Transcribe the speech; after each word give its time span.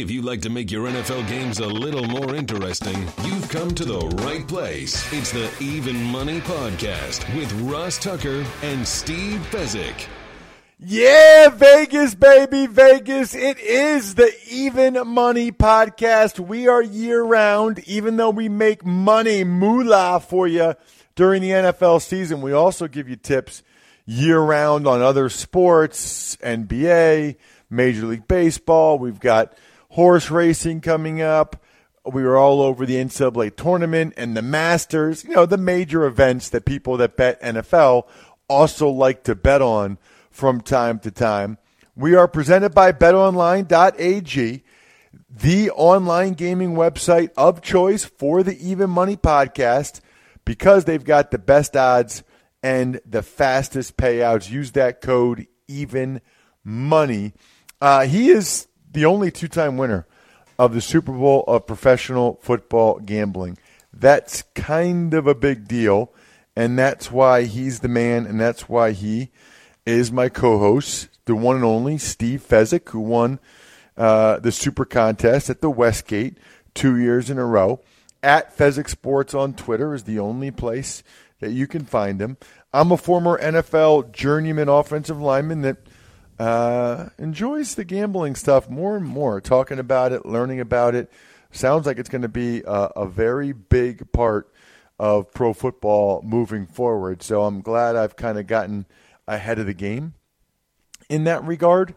If 0.00 0.10
you'd 0.10 0.24
like 0.24 0.40
to 0.42 0.48
make 0.48 0.70
your 0.70 0.88
NFL 0.88 1.28
games 1.28 1.58
a 1.58 1.66
little 1.66 2.06
more 2.06 2.34
interesting, 2.34 3.06
you've 3.22 3.46
come 3.50 3.74
to 3.74 3.84
the 3.84 3.98
right 4.24 4.48
place. 4.48 5.04
It's 5.12 5.30
the 5.30 5.52
Even 5.60 6.02
Money 6.04 6.40
Podcast 6.40 7.36
with 7.36 7.52
Ross 7.60 7.98
Tucker 7.98 8.46
and 8.62 8.88
Steve 8.88 9.46
Fezzik. 9.50 10.06
Yeah, 10.78 11.50
Vegas, 11.50 12.14
baby, 12.14 12.66
Vegas. 12.66 13.34
It 13.34 13.58
is 13.58 14.14
the 14.14 14.32
Even 14.48 15.06
Money 15.06 15.52
Podcast. 15.52 16.40
We 16.40 16.66
are 16.66 16.82
year 16.82 17.22
round, 17.22 17.80
even 17.80 18.16
though 18.16 18.30
we 18.30 18.48
make 18.48 18.82
money, 18.82 19.44
moolah 19.44 20.20
for 20.26 20.48
you 20.48 20.76
during 21.14 21.42
the 21.42 21.50
NFL 21.50 22.00
season. 22.00 22.40
We 22.40 22.52
also 22.52 22.88
give 22.88 23.06
you 23.06 23.16
tips 23.16 23.62
year 24.06 24.40
round 24.40 24.86
on 24.86 25.02
other 25.02 25.28
sports, 25.28 26.36
NBA, 26.36 27.36
Major 27.68 28.06
League 28.06 28.26
Baseball. 28.26 28.98
We've 28.98 29.20
got 29.20 29.52
horse 29.90 30.30
racing 30.30 30.80
coming 30.80 31.20
up. 31.20 31.62
We 32.04 32.22
were 32.22 32.38
all 32.38 32.62
over 32.62 32.86
the 32.86 32.96
NCAA 32.96 33.56
tournament 33.56 34.14
and 34.16 34.36
the 34.36 34.42
Masters, 34.42 35.22
you 35.24 35.30
know, 35.30 35.46
the 35.46 35.58
major 35.58 36.04
events 36.04 36.48
that 36.48 36.64
people 36.64 36.96
that 36.96 37.16
bet 37.16 37.40
NFL 37.42 38.08
also 38.48 38.88
like 38.88 39.22
to 39.24 39.34
bet 39.34 39.60
on 39.62 39.98
from 40.30 40.60
time 40.60 40.98
to 41.00 41.10
time. 41.10 41.58
We 41.94 42.14
are 42.14 42.28
presented 42.28 42.74
by 42.74 42.92
betonline.ag, 42.92 44.64
the 45.28 45.70
online 45.70 46.32
gaming 46.32 46.74
website 46.74 47.30
of 47.36 47.60
choice 47.60 48.04
for 48.04 48.42
the 48.42 48.56
Even 48.66 48.90
Money 48.90 49.16
podcast 49.16 50.00
because 50.44 50.84
they've 50.84 51.04
got 51.04 51.30
the 51.30 51.38
best 51.38 51.76
odds 51.76 52.22
and 52.62 53.00
the 53.04 53.22
fastest 53.22 53.96
payouts. 53.96 54.50
Use 54.50 54.72
that 54.72 55.00
code 55.00 55.46
Even 55.68 56.20
Money. 56.64 57.34
Uh, 57.80 58.06
he 58.06 58.30
is 58.30 58.66
the 58.90 59.04
only 59.04 59.30
two-time 59.30 59.76
winner 59.76 60.06
of 60.58 60.74
the 60.74 60.80
Super 60.80 61.12
Bowl 61.12 61.44
of 61.46 61.66
professional 61.66 62.38
football 62.42 62.98
gambling. 62.98 63.56
That's 63.92 64.42
kind 64.54 65.14
of 65.14 65.26
a 65.26 65.34
big 65.34 65.66
deal, 65.66 66.12
and 66.54 66.78
that's 66.78 67.10
why 67.10 67.44
he's 67.44 67.80
the 67.80 67.88
man, 67.88 68.26
and 68.26 68.40
that's 68.40 68.68
why 68.68 68.92
he 68.92 69.30
is 69.86 70.12
my 70.12 70.28
co-host, 70.28 71.08
the 71.24 71.34
one 71.34 71.56
and 71.56 71.64
only 71.64 71.98
Steve 71.98 72.44
Fezzik, 72.46 72.88
who 72.90 73.00
won 73.00 73.40
uh, 73.96 74.38
the 74.38 74.52
Super 74.52 74.84
Contest 74.84 75.50
at 75.50 75.60
the 75.60 75.70
Westgate 75.70 76.38
two 76.74 76.96
years 76.96 77.30
in 77.30 77.38
a 77.38 77.44
row. 77.44 77.80
At 78.22 78.56
Fezzik 78.56 78.88
Sports 78.88 79.34
on 79.34 79.54
Twitter 79.54 79.94
is 79.94 80.04
the 80.04 80.18
only 80.18 80.50
place 80.50 81.02
that 81.40 81.52
you 81.52 81.66
can 81.66 81.86
find 81.86 82.20
him. 82.20 82.36
I'm 82.72 82.92
a 82.92 82.96
former 82.96 83.40
NFL 83.40 84.12
journeyman 84.12 84.68
offensive 84.68 85.20
lineman 85.20 85.62
that 85.62 85.78
uh, 86.40 87.10
enjoys 87.18 87.74
the 87.74 87.84
gambling 87.84 88.34
stuff 88.34 88.70
more 88.70 88.96
and 88.96 89.04
more, 89.04 89.42
talking 89.42 89.78
about 89.78 90.10
it, 90.10 90.24
learning 90.24 90.58
about 90.58 90.94
it. 90.94 91.12
Sounds 91.50 91.84
like 91.84 91.98
it's 91.98 92.08
going 92.08 92.22
to 92.22 92.28
be 92.28 92.62
a, 92.66 92.90
a 92.96 93.06
very 93.06 93.52
big 93.52 94.10
part 94.10 94.50
of 94.98 95.30
pro 95.34 95.52
football 95.52 96.22
moving 96.22 96.66
forward. 96.66 97.22
So 97.22 97.44
I'm 97.44 97.60
glad 97.60 97.94
I've 97.94 98.16
kind 98.16 98.38
of 98.38 98.46
gotten 98.46 98.86
ahead 99.28 99.58
of 99.58 99.66
the 99.66 99.74
game 99.74 100.14
in 101.10 101.24
that 101.24 101.44
regard. 101.44 101.94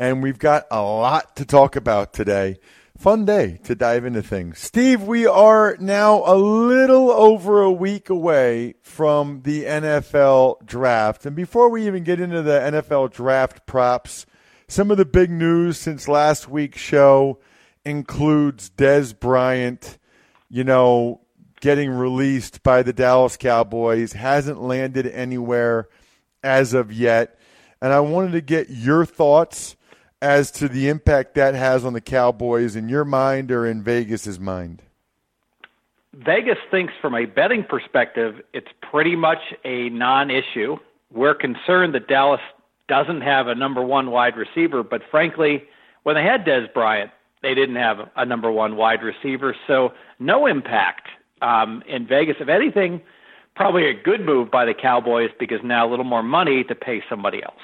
And 0.00 0.20
we've 0.20 0.38
got 0.40 0.66
a 0.68 0.82
lot 0.82 1.36
to 1.36 1.44
talk 1.44 1.76
about 1.76 2.12
today. 2.12 2.58
Fun 2.98 3.26
day 3.26 3.58
to 3.64 3.74
dive 3.74 4.06
into 4.06 4.22
things. 4.22 4.58
Steve, 4.58 5.02
we 5.02 5.26
are 5.26 5.76
now 5.78 6.22
a 6.24 6.34
little 6.34 7.10
over 7.10 7.60
a 7.60 7.70
week 7.70 8.08
away 8.08 8.74
from 8.82 9.42
the 9.42 9.64
NFL 9.64 10.64
draft. 10.64 11.26
And 11.26 11.36
before 11.36 11.68
we 11.68 11.86
even 11.86 12.04
get 12.04 12.20
into 12.20 12.40
the 12.40 12.58
NFL 12.58 13.12
draft 13.12 13.66
props, 13.66 14.24
some 14.66 14.90
of 14.90 14.96
the 14.96 15.04
big 15.04 15.30
news 15.30 15.78
since 15.78 16.08
last 16.08 16.48
week's 16.48 16.80
show 16.80 17.38
includes 17.84 18.70
Dez 18.70 19.16
Bryant, 19.18 19.98
you 20.48 20.64
know, 20.64 21.20
getting 21.60 21.90
released 21.90 22.62
by 22.62 22.82
the 22.82 22.94
Dallas 22.94 23.36
Cowboys, 23.36 24.14
hasn't 24.14 24.62
landed 24.62 25.06
anywhere 25.06 25.88
as 26.42 26.72
of 26.72 26.90
yet. 26.90 27.38
And 27.82 27.92
I 27.92 28.00
wanted 28.00 28.32
to 28.32 28.40
get 28.40 28.70
your 28.70 29.04
thoughts 29.04 29.75
as 30.26 30.50
to 30.50 30.68
the 30.68 30.88
impact 30.88 31.34
that 31.34 31.54
has 31.54 31.84
on 31.84 31.92
the 31.92 32.00
Cowboys 32.00 32.74
in 32.74 32.88
your 32.88 33.04
mind 33.04 33.52
or 33.52 33.64
in 33.64 33.80
Vegas's 33.80 34.40
mind. 34.40 34.82
Vegas 36.14 36.58
thinks 36.68 36.92
from 37.00 37.14
a 37.14 37.26
betting 37.26 37.62
perspective, 37.62 38.42
it's 38.52 38.66
pretty 38.90 39.14
much 39.14 39.38
a 39.64 39.88
non 39.90 40.30
issue. 40.30 40.76
We're 41.12 41.34
concerned 41.34 41.94
that 41.94 42.08
Dallas 42.08 42.40
doesn't 42.88 43.20
have 43.20 43.46
a 43.46 43.54
number 43.54 43.82
one 43.82 44.10
wide 44.10 44.36
receiver, 44.36 44.82
but 44.82 45.02
frankly, 45.12 45.62
when 46.02 46.16
they 46.16 46.24
had 46.24 46.44
Dez 46.44 46.72
Bryant, 46.74 47.12
they 47.42 47.54
didn't 47.54 47.76
have 47.76 47.98
a 48.16 48.26
number 48.26 48.50
one 48.50 48.76
wide 48.76 49.02
receiver, 49.02 49.54
so 49.68 49.92
no 50.18 50.46
impact 50.46 51.06
um, 51.40 51.84
in 51.86 52.04
Vegas. 52.04 52.36
If 52.40 52.48
anything, 52.48 53.00
probably 53.54 53.88
a 53.88 53.94
good 53.94 54.22
move 54.22 54.50
by 54.50 54.64
the 54.64 54.74
Cowboys 54.74 55.30
because 55.38 55.60
now 55.62 55.86
a 55.86 55.88
little 55.88 56.04
more 56.04 56.24
money 56.24 56.64
to 56.64 56.74
pay 56.74 57.04
somebody 57.08 57.44
else. 57.44 57.62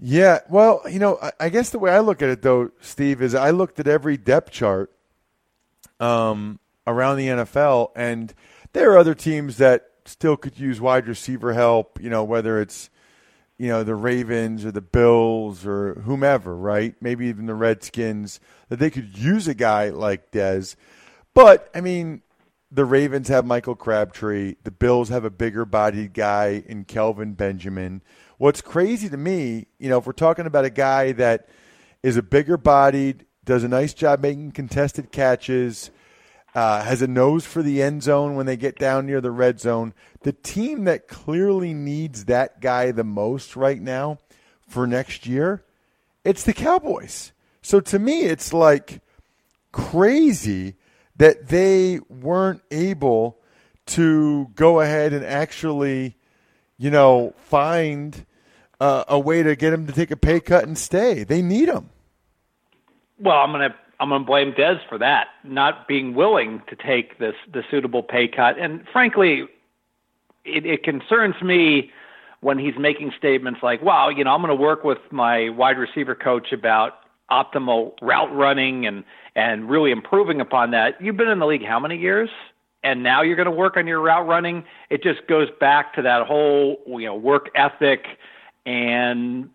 Yeah, 0.00 0.40
well, 0.48 0.82
you 0.88 0.98
know, 0.98 1.18
I, 1.20 1.32
I 1.40 1.48
guess 1.48 1.70
the 1.70 1.78
way 1.78 1.90
I 1.90 2.00
look 2.00 2.22
at 2.22 2.28
it 2.28 2.42
though, 2.42 2.70
Steve, 2.80 3.20
is 3.20 3.34
I 3.34 3.50
looked 3.50 3.80
at 3.80 3.88
every 3.88 4.16
depth 4.16 4.52
chart 4.52 4.92
um, 5.98 6.60
around 6.86 7.16
the 7.16 7.26
NFL, 7.26 7.90
and 7.96 8.32
there 8.72 8.92
are 8.92 8.98
other 8.98 9.14
teams 9.14 9.56
that 9.56 9.90
still 10.04 10.36
could 10.36 10.58
use 10.58 10.80
wide 10.80 11.08
receiver 11.08 11.52
help. 11.52 12.00
You 12.00 12.10
know, 12.10 12.22
whether 12.22 12.60
it's 12.60 12.90
you 13.58 13.68
know 13.68 13.82
the 13.82 13.96
Ravens 13.96 14.64
or 14.64 14.70
the 14.70 14.80
Bills 14.80 15.66
or 15.66 15.94
whomever, 16.04 16.56
right? 16.56 16.94
Maybe 17.00 17.26
even 17.26 17.46
the 17.46 17.54
Redskins 17.54 18.38
that 18.68 18.78
they 18.78 18.90
could 18.90 19.18
use 19.18 19.48
a 19.48 19.54
guy 19.54 19.88
like 19.88 20.30
Dez. 20.30 20.76
But 21.34 21.68
I 21.74 21.80
mean, 21.80 22.22
the 22.70 22.84
Ravens 22.84 23.28
have 23.28 23.44
Michael 23.44 23.74
Crabtree. 23.74 24.56
The 24.62 24.70
Bills 24.70 25.08
have 25.08 25.24
a 25.24 25.30
bigger 25.30 25.64
bodied 25.64 26.14
guy 26.14 26.62
in 26.66 26.84
Kelvin 26.84 27.32
Benjamin. 27.32 28.02
What's 28.38 28.60
crazy 28.60 29.08
to 29.08 29.16
me, 29.16 29.66
you 29.80 29.90
know, 29.90 29.98
if 29.98 30.06
we're 30.06 30.12
talking 30.12 30.46
about 30.46 30.64
a 30.64 30.70
guy 30.70 31.10
that 31.12 31.48
is 32.04 32.16
a 32.16 32.22
bigger 32.22 32.56
bodied, 32.56 33.26
does 33.44 33.64
a 33.64 33.68
nice 33.68 33.92
job 33.92 34.20
making 34.20 34.52
contested 34.52 35.10
catches, 35.10 35.90
uh, 36.54 36.84
has 36.84 37.02
a 37.02 37.08
nose 37.08 37.44
for 37.44 37.62
the 37.62 37.82
end 37.82 38.04
zone 38.04 38.36
when 38.36 38.46
they 38.46 38.56
get 38.56 38.78
down 38.78 39.06
near 39.06 39.20
the 39.20 39.32
red 39.32 39.58
zone. 39.58 39.92
The 40.22 40.32
team 40.32 40.84
that 40.84 41.08
clearly 41.08 41.74
needs 41.74 42.26
that 42.26 42.60
guy 42.60 42.92
the 42.92 43.02
most 43.02 43.56
right 43.56 43.80
now 43.80 44.18
for 44.68 44.86
next 44.86 45.26
year, 45.26 45.64
it's 46.24 46.44
the 46.44 46.54
Cowboys. 46.54 47.32
So 47.60 47.80
to 47.80 47.98
me, 47.98 48.22
it's 48.22 48.52
like 48.52 49.00
crazy 49.72 50.76
that 51.16 51.48
they 51.48 51.98
weren't 52.08 52.62
able 52.70 53.38
to 53.86 54.46
go 54.54 54.80
ahead 54.80 55.12
and 55.12 55.24
actually, 55.24 56.16
you 56.76 56.90
know, 56.92 57.34
find 57.38 58.24
uh, 58.80 59.04
a 59.08 59.18
way 59.18 59.42
to 59.42 59.56
get 59.56 59.72
him 59.72 59.86
to 59.86 59.92
take 59.92 60.10
a 60.10 60.16
pay 60.16 60.40
cut 60.40 60.64
and 60.64 60.76
stay. 60.78 61.24
They 61.24 61.42
need 61.42 61.68
him. 61.68 61.90
Well, 63.20 63.36
I'm 63.36 63.50
gonna 63.50 63.74
I'm 64.00 64.10
gonna 64.10 64.24
blame 64.24 64.52
Dez 64.52 64.78
for 64.88 64.98
that, 64.98 65.28
not 65.44 65.88
being 65.88 66.14
willing 66.14 66.62
to 66.68 66.76
take 66.76 67.18
this 67.18 67.34
the 67.52 67.62
suitable 67.70 68.02
pay 68.02 68.28
cut. 68.28 68.58
And 68.58 68.86
frankly, 68.92 69.48
it, 70.44 70.64
it 70.64 70.82
concerns 70.82 71.34
me 71.42 71.90
when 72.40 72.58
he's 72.58 72.74
making 72.78 73.12
statements 73.18 73.60
like, 73.62 73.82
"Wow, 73.82 74.08
you 74.08 74.22
know, 74.22 74.32
I'm 74.32 74.40
going 74.40 74.56
to 74.56 74.62
work 74.62 74.84
with 74.84 74.98
my 75.10 75.48
wide 75.50 75.78
receiver 75.78 76.14
coach 76.14 76.52
about 76.52 77.00
optimal 77.30 77.94
route 78.00 78.34
running 78.34 78.86
and 78.86 79.04
and 79.34 79.68
really 79.68 79.90
improving 79.90 80.40
upon 80.40 80.70
that." 80.70 81.00
You've 81.00 81.16
been 81.16 81.28
in 81.28 81.40
the 81.40 81.46
league 81.46 81.64
how 81.64 81.80
many 81.80 81.96
years? 81.96 82.30
And 82.84 83.02
now 83.02 83.22
you're 83.22 83.34
going 83.34 83.46
to 83.46 83.50
work 83.50 83.76
on 83.76 83.88
your 83.88 84.00
route 84.00 84.28
running. 84.28 84.62
It 84.88 85.02
just 85.02 85.26
goes 85.26 85.48
back 85.58 85.94
to 85.94 86.02
that 86.02 86.28
whole 86.28 86.80
you 86.86 87.06
know 87.06 87.16
work 87.16 87.50
ethic 87.56 88.06
and 88.68 89.48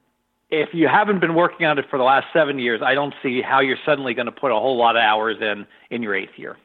if 0.50 0.70
you 0.74 0.88
haven't 0.88 1.20
been 1.20 1.36
working 1.36 1.68
on 1.68 1.78
it 1.78 1.86
for 1.88 2.00
the 2.00 2.04
last 2.04 2.26
seven 2.34 2.58
years, 2.58 2.82
I 2.84 2.96
don't 2.96 3.14
see 3.22 3.44
how 3.44 3.60
you're 3.60 3.78
suddenly 3.86 4.16
going 4.16 4.26
to 4.26 4.32
put 4.32 4.52
a 4.52 4.56
whole 4.56 4.76
lot 4.76 4.96
of 4.96 5.02
hours 5.02 5.38
in 5.40 5.68
in 5.92 6.02
your 6.02 6.16
eighth 6.16 6.38
year. 6.38 6.58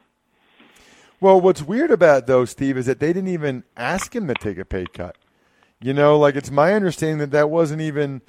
Well, 1.21 1.41
what's 1.41 1.63
weird 1.63 1.91
about 1.91 2.27
though, 2.27 2.47
Steve, 2.47 2.79
is 2.79 2.87
that 2.87 3.01
they 3.01 3.13
didn't 3.13 3.29
even 3.29 3.65
ask 3.77 4.17
him 4.17 4.29
to 4.29 4.35
take 4.35 4.57
a 4.57 4.65
pay 4.65 4.87
cut. 4.87 5.17
You 5.83 5.93
know, 5.93 6.19
like 6.19 6.37
it's 6.37 6.51
my 6.51 6.73
understanding 6.73 7.19
that 7.19 7.33
that 7.33 7.51
wasn't 7.51 7.83
even 7.83 8.23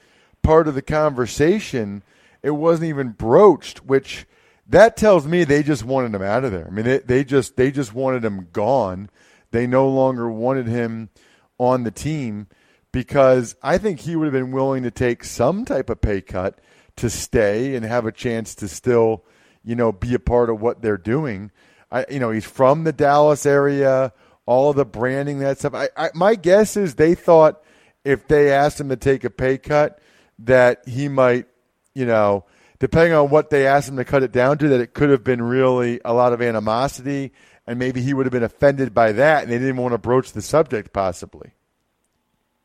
part 0.44 0.68
of 0.68 0.76
the 0.76 0.82
conversation. 0.82 2.04
It 2.44 2.52
wasn't 2.52 2.90
even 2.90 3.12
broached, 3.12 3.86
which 3.86 4.26
that 4.68 4.98
tells 4.98 5.26
me 5.28 5.46
they 5.46 5.64
just 5.64 5.86
wanted 5.86 6.14
him 6.14 6.22
out 6.22 6.44
of 6.44 6.52
there. 6.52 6.68
I 6.68 6.72
mean, 6.72 6.86
they, 6.86 6.98
they 7.00 7.24
just 7.24 7.56
they 7.56 7.72
just 7.72 7.94
wanted 7.94 8.26
him 8.26 8.50
gone. 8.52 9.10
They 9.52 9.66
no 9.66 9.88
longer 9.88 10.30
wanted 10.30 10.68
him 10.68 11.10
on 11.58 11.84
the 11.84 11.92
team 11.92 12.48
because 12.92 13.56
I 13.62 13.78
think 13.78 14.00
he 14.00 14.16
would 14.16 14.26
have 14.26 14.34
been 14.34 14.52
willing 14.52 14.84
to 14.84 14.92
take 14.92 15.24
some 15.24 15.66
type 15.66 15.90
of 15.90 16.02
pay 16.02 16.22
cut 16.22 16.60
to 16.98 17.10
stay 17.10 17.76
and 17.76 17.86
have 17.86 18.06
a 18.06 18.12
chance 18.12 18.56
to 18.56 18.68
still, 18.68 19.24
you 19.64 19.76
know, 19.76 19.92
be 19.92 20.14
a 20.14 20.20
part 20.20 20.50
of 20.50 20.62
what 20.62 20.82
they're 20.82 20.98
doing. 20.98 21.52
I, 21.92 22.06
you 22.10 22.20
know, 22.20 22.32
he's 22.32 22.46
from 22.46 22.84
the 22.84 22.94
Dallas 22.94 23.46
area, 23.46 24.14
all 24.46 24.74
the 24.74 24.86
branding, 24.86 25.40
that 25.40 25.60
stuff. 25.60 25.74
I, 25.74 25.90
I, 25.96 26.10
my 26.14 26.36
guess 26.36 26.76
is 26.76 26.96
they 26.96 27.16
thought 27.16 27.62
if 28.04 28.28
they 28.28 28.52
asked 28.52 28.80
him 28.80 28.90
to 28.90 28.96
take 28.96 29.24
a 29.24 29.30
pay 29.30 29.58
cut, 29.58 30.00
that 30.40 30.88
he 30.88 31.10
might, 31.10 31.46
you 31.94 32.06
know, 32.06 32.46
depending 32.80 33.14
on 33.14 33.30
what 33.30 33.50
they 33.50 33.68
asked 33.68 33.90
him 33.90 33.98
to 33.98 34.06
cut 34.06 34.24
it 34.24 34.32
down 34.32 34.58
to, 34.58 34.70
that 34.70 34.80
it 34.80 34.94
could 34.94 35.10
have 35.10 35.24
been 35.24 35.42
really 35.42 36.00
a 36.06 36.14
lot 36.14 36.34
of 36.34 36.42
animosity, 36.42 37.34
and 37.68 37.78
maybe 37.78 38.02
he 38.02 38.14
would 38.14 38.26
have 38.26 38.34
been 38.34 38.44
offended 38.44 38.94
by 38.94 39.12
that, 39.12 39.44
and 39.44 39.52
they 39.52 39.60
didn't 39.60 39.78
want 39.78 39.94
to 39.94 39.98
broach 39.98 40.32
the 40.32 40.42
subject, 40.42 40.94
possibly. 40.94 41.52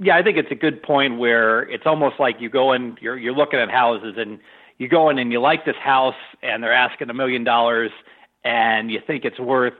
Yeah, 0.05 0.17
I 0.17 0.23
think 0.23 0.37
it's 0.37 0.51
a 0.51 0.55
good 0.55 0.83
point 0.83 1.19
where 1.19 1.63
it's 1.63 1.87
almost 1.87 2.21
like 2.21 2.39
you 2.39 2.51
go 2.51 2.75
in, 2.75 2.99
you're 3.01 3.17
you're 3.17 3.33
looking 3.33 3.59
at 3.59 3.71
houses, 3.71 4.17
and 4.19 4.39
you 4.77 4.87
go 4.87 5.09
in 5.09 5.19
and 5.19 5.33
you 5.33 5.41
like 5.41 5.65
this 5.65 5.77
house, 5.83 6.15
and 6.43 6.63
they're 6.63 6.75
asking 6.75 7.09
a 7.09 7.15
million 7.15 7.43
dollars, 7.43 7.91
and 8.45 8.91
you 8.91 9.01
think 9.07 9.25
it's 9.25 9.39
worth 9.39 9.73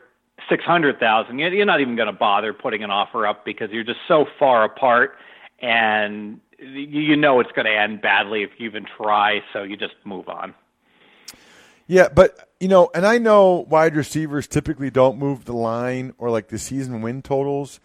six 0.49 0.65
hundred 0.65 0.99
thousand. 0.99 1.41
You're 1.41 1.67
not 1.67 1.83
even 1.83 1.95
going 1.95 2.07
to 2.07 2.19
bother 2.19 2.55
putting 2.55 2.83
an 2.83 2.91
offer 2.91 3.27
up 3.27 3.45
because 3.45 3.71
you're 3.71 3.85
just 3.85 4.01
so 4.09 4.25
far 4.39 4.65
apart, 4.65 5.19
and 5.61 6.41
you 6.59 7.17
know 7.17 7.41
it's 7.41 7.53
going 7.53 7.67
to 7.67 7.77
end 7.77 8.01
badly 8.01 8.45
if 8.45 8.51
you 8.57 8.67
even 8.67 8.87
try. 8.97 9.43
So 9.53 9.63
you 9.63 9.77
just 9.77 9.95
move 10.05 10.27
on. 10.31 10.55
Yeah, 11.87 12.09
but 12.09 12.49
you 12.61 12.69
know, 12.69 12.91
and 12.95 13.05
I 13.05 13.19
know 13.19 13.67
wide 13.69 13.95
receivers 13.95 14.47
typically 14.47 14.91
don't 14.91 15.19
move 15.19 15.45
the 15.45 15.53
line 15.53 16.15
or 16.17 16.31
like 16.31 16.49
the 16.49 16.59
season 16.59 17.03
win 17.03 17.21
totals. 17.21 17.79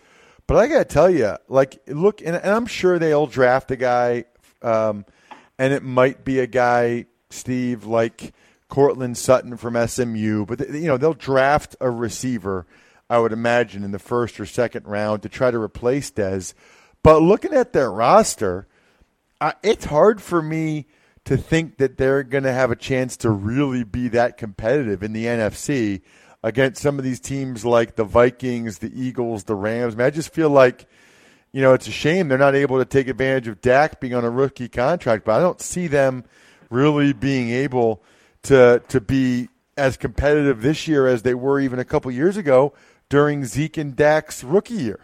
But 0.50 0.58
I 0.58 0.66
got 0.66 0.80
to 0.80 0.86
tell 0.86 1.12
you, 1.12 1.36
like, 1.48 1.80
look, 1.86 2.22
and, 2.22 2.36
and, 2.36 2.48
I'm 2.50 2.66
sure 2.66 2.98
they'll 2.98 3.28
draft 3.28 3.70
a 3.70 3.76
guy, 3.76 4.26
um, 4.64 5.06
and 5.60 5.72
it 5.72 5.84
might 5.84 6.26
be 6.26 6.40
a 6.40 6.48
guy, 6.48 7.06
Steve, 7.30 7.86
like 7.86 8.34
Courtland 8.68 9.16
Sutton 9.16 9.58
from 9.58 9.78
SMU. 9.88 10.48
But 10.48 10.72
you 10.72 10.88
know, 10.88 10.98
they'll 10.98 11.14
draft 11.14 11.76
a 11.80 11.92
receiver, 11.92 12.66
I 13.12 13.20
would 13.20 13.32
imagine, 13.32 13.84
in 13.84 13.92
the 13.92 14.00
first 14.00 14.40
or 14.40 14.48
second 14.48 14.88
round 14.88 15.22
to 15.22 15.30
try 15.30 15.52
to 15.52 15.62
replace 15.62 16.10
Dez. 16.10 16.56
But 17.04 17.22
looking 17.22 17.54
at 17.54 17.72
their 17.72 17.92
roster, 17.92 18.68
uh, 19.40 19.52
it's 19.62 19.86
hard 19.86 20.20
for 20.20 20.42
me 20.42 20.88
to 21.26 21.38
think 21.38 21.78
that 21.78 21.98
they're 21.98 22.24
going 22.24 22.46
to 22.46 22.54
have 22.54 22.72
a 22.72 22.76
chance 22.76 23.18
to 23.18 23.30
really 23.30 23.84
be 23.84 24.08
that 24.08 24.38
competitive 24.38 25.04
in 25.04 25.14
the 25.14 25.26
NFC 25.26 26.02
against 26.44 26.82
some 26.82 26.98
of 26.98 27.04
these 27.04 27.20
teams 27.20 27.66
like 27.66 27.96
the 27.96 28.04
Vikings, 28.04 28.80
the 28.80 28.92
Eagles, 28.94 29.44
the 29.44 29.56
Rams. 29.56 29.96
I, 29.96 29.98
mean, 29.98 30.08
I 30.08 30.10
just 30.10 30.34
feel 30.34 30.50
like, 30.50 30.88
you 31.52 31.62
know, 31.62 31.74
it's 31.74 31.88
a 31.88 31.92
shame 31.92 32.28
they're 32.28 32.38
not 32.38 32.56
able 32.56 32.78
to 32.80 32.86
take 32.86 33.08
advantage 33.08 33.48
of 33.48 33.62
Dak 33.62 34.00
being 34.00 34.14
on 34.14 34.24
a 34.24 34.30
rookie 34.30 34.70
contract, 34.70 35.26
but 35.26 35.34
I 35.34 35.40
don't 35.40 35.62
see 35.62 35.88
them 35.88 36.24
really 36.70 37.14
being 37.14 37.50
able 37.50 38.02
to 38.44 38.82
to 38.88 39.02
be 39.02 39.50
as 39.76 39.98
competitive 39.98 40.62
this 40.62 40.88
year 40.88 41.08
as 41.08 41.24
they 41.24 41.34
were 41.34 41.60
even 41.60 41.80
a 41.80 41.86
couple 41.86 42.12
years 42.12 42.38
ago 42.38 42.74
during 43.10 43.46
Zeke 43.46 43.78
and 43.78 43.96
Dak's 43.96 44.44
rookie 44.44 44.76
year. 44.76 45.00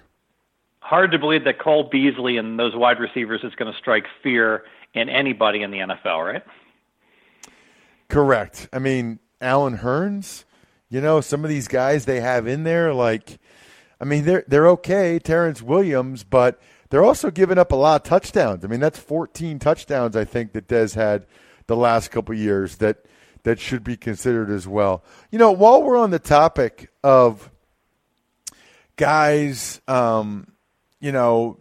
Hard 0.79 1.11
to 1.11 1.19
believe 1.19 1.45
that 1.45 1.59
Cole 1.59 1.89
Beasley 1.91 2.37
and 2.37 2.59
those 2.59 2.75
wide 2.75 2.99
receivers 2.99 3.41
is 3.43 3.55
going 3.55 3.71
to 3.71 3.77
strike 3.77 4.05
fear 4.21 4.63
in 4.93 5.09
anybody 5.09 5.63
in 5.63 5.71
the 5.71 5.79
NFL, 5.79 6.33
right? 6.33 6.43
Correct. 8.07 8.69
I 8.71 8.79
mean, 8.79 9.19
Allen 9.41 9.79
Hurns, 9.79 10.43
you 10.89 11.01
know, 11.01 11.21
some 11.21 11.43
of 11.43 11.49
these 11.49 11.67
guys 11.67 12.05
they 12.05 12.19
have 12.21 12.47
in 12.47 12.63
there, 12.63 12.93
like, 12.93 13.39
I 13.99 14.05
mean, 14.05 14.25
they're 14.25 14.43
they're 14.47 14.67
okay, 14.69 15.19
Terrence 15.19 15.61
Williams, 15.61 16.23
but 16.23 16.59
they're 16.89 17.03
also 17.03 17.31
giving 17.31 17.57
up 17.57 17.71
a 17.71 17.75
lot 17.75 18.01
of 18.01 18.07
touchdowns. 18.07 18.63
I 18.63 18.67
mean, 18.67 18.79
that's 18.79 18.99
14 18.99 19.59
touchdowns 19.59 20.15
I 20.15 20.25
think 20.25 20.53
that 20.53 20.67
Dez 20.67 20.95
had 20.95 21.25
the 21.67 21.75
last 21.75 22.11
couple 22.11 22.35
years 22.35 22.77
that 22.77 23.05
that 23.43 23.59
should 23.59 23.83
be 23.83 23.95
considered 23.97 24.49
as 24.49 24.67
well. 24.67 25.03
You 25.31 25.39
know, 25.39 25.51
while 25.51 25.81
we're 25.81 25.97
on 25.97 26.11
the 26.11 26.19
topic 26.19 26.91
of 27.03 27.51
guys, 28.95 29.81
um, 29.87 30.51
you 30.99 31.11
know, 31.11 31.59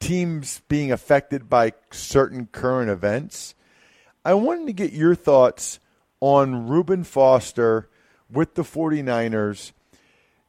teams 0.00 0.62
being 0.68 0.92
affected 0.92 1.48
by 1.48 1.72
certain 1.90 2.46
current 2.46 2.90
events, 2.90 3.54
I 4.24 4.34
wanted 4.34 4.66
to 4.66 4.72
get 4.72 4.92
your 4.92 5.14
thoughts 5.14 5.78
on 6.20 6.68
Reuben 6.68 7.04
Foster 7.04 7.88
with 8.30 8.54
the 8.54 8.62
49ers, 8.62 9.72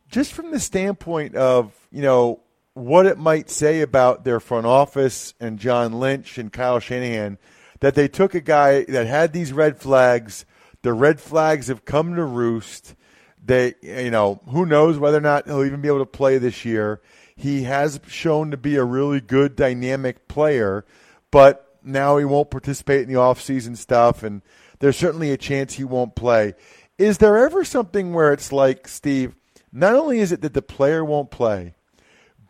just 0.10 0.34
from 0.34 0.52
the 0.52 0.60
standpoint 0.60 1.36
of, 1.36 1.74
you 1.92 2.02
know, 2.02 2.42
what 2.74 3.06
it 3.06 3.18
might 3.18 3.50
say 3.50 3.82
about 3.82 4.24
their 4.24 4.40
front 4.40 4.66
office 4.66 5.34
and 5.40 5.58
John 5.58 6.00
Lynch 6.00 6.38
and 6.38 6.54
Kyle 6.54 6.80
Shanahan 6.80 7.38
that 7.80 7.96
they 7.96 8.08
took 8.08 8.36
a 8.36 8.42
guy 8.42 8.84
that 8.86 9.08
had 9.08 9.34
these 9.34 9.54
red 9.54 9.80
flags. 9.80 10.46
The 10.82 10.94
red 10.94 11.20
flags 11.20 11.68
have 11.68 11.86
come 11.86 12.16
to 12.16 12.24
roost. 12.24 12.96
They, 13.44 13.76
you 13.82 14.12
know, 14.12 14.42
who 14.50 14.66
knows 14.66 14.98
whether 14.98 15.18
or 15.18 15.22
not 15.22 15.48
he'll 15.48 15.64
even 15.64 15.82
be 15.82 15.88
able 15.88 16.00
to 16.00 16.06
play 16.06 16.38
this 16.38 16.66
year. 16.66 17.02
He 17.36 17.64
has 17.64 18.00
shown 18.08 18.52
to 18.52 18.58
be 18.58 18.76
a 18.76 18.84
really 18.84 19.22
good 19.22 19.56
dynamic 19.56 20.28
player, 20.28 20.86
but 21.32 21.78
now 21.84 22.18
he 22.18 22.26
won't 22.26 22.52
participate 22.52 23.04
in 23.04 23.14
the 23.14 23.20
offseason 23.20 23.78
stuff, 23.78 24.24
and 24.24 24.42
there's 24.80 24.98
certainly 24.98 25.32
a 25.32 25.38
chance 25.38 25.74
he 25.74 25.84
won't 25.84 26.16
play. 26.16 26.56
Is 26.98 27.20
there 27.20 27.38
ever 27.38 27.64
something 27.64 28.14
where 28.14 28.34
it's 28.34 28.52
like, 28.52 28.88
Steve, 28.88 29.36
not 29.72 29.94
only 29.94 30.20
is 30.20 30.32
it 30.32 30.42
that 30.42 30.54
the 30.54 30.62
player 30.62 31.06
won't 31.06 31.30
play, 31.30 31.76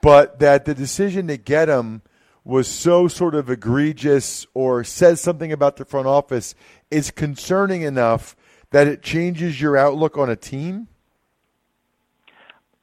but 0.01 0.39
that 0.39 0.65
the 0.65 0.73
decision 0.73 1.27
to 1.27 1.37
get 1.37 1.67
him 1.67 2.01
was 2.45 2.67
so 2.67 3.09
sort 3.09 3.35
of 3.35 3.49
egregious 3.49 4.47
or 4.53 4.83
says 4.83 5.19
something 5.19 5.51
about 5.51 5.75
the 5.75 5.83
front 5.83 6.07
office 6.07 6.55
is 6.89 7.11
concerning 7.11 7.81
enough 7.81 8.37
that 8.71 8.87
it 8.87 9.01
changes 9.01 9.59
your 9.59 9.75
outlook 9.75 10.17
on 10.17 10.29
a 10.29 10.35
team? 10.35 10.87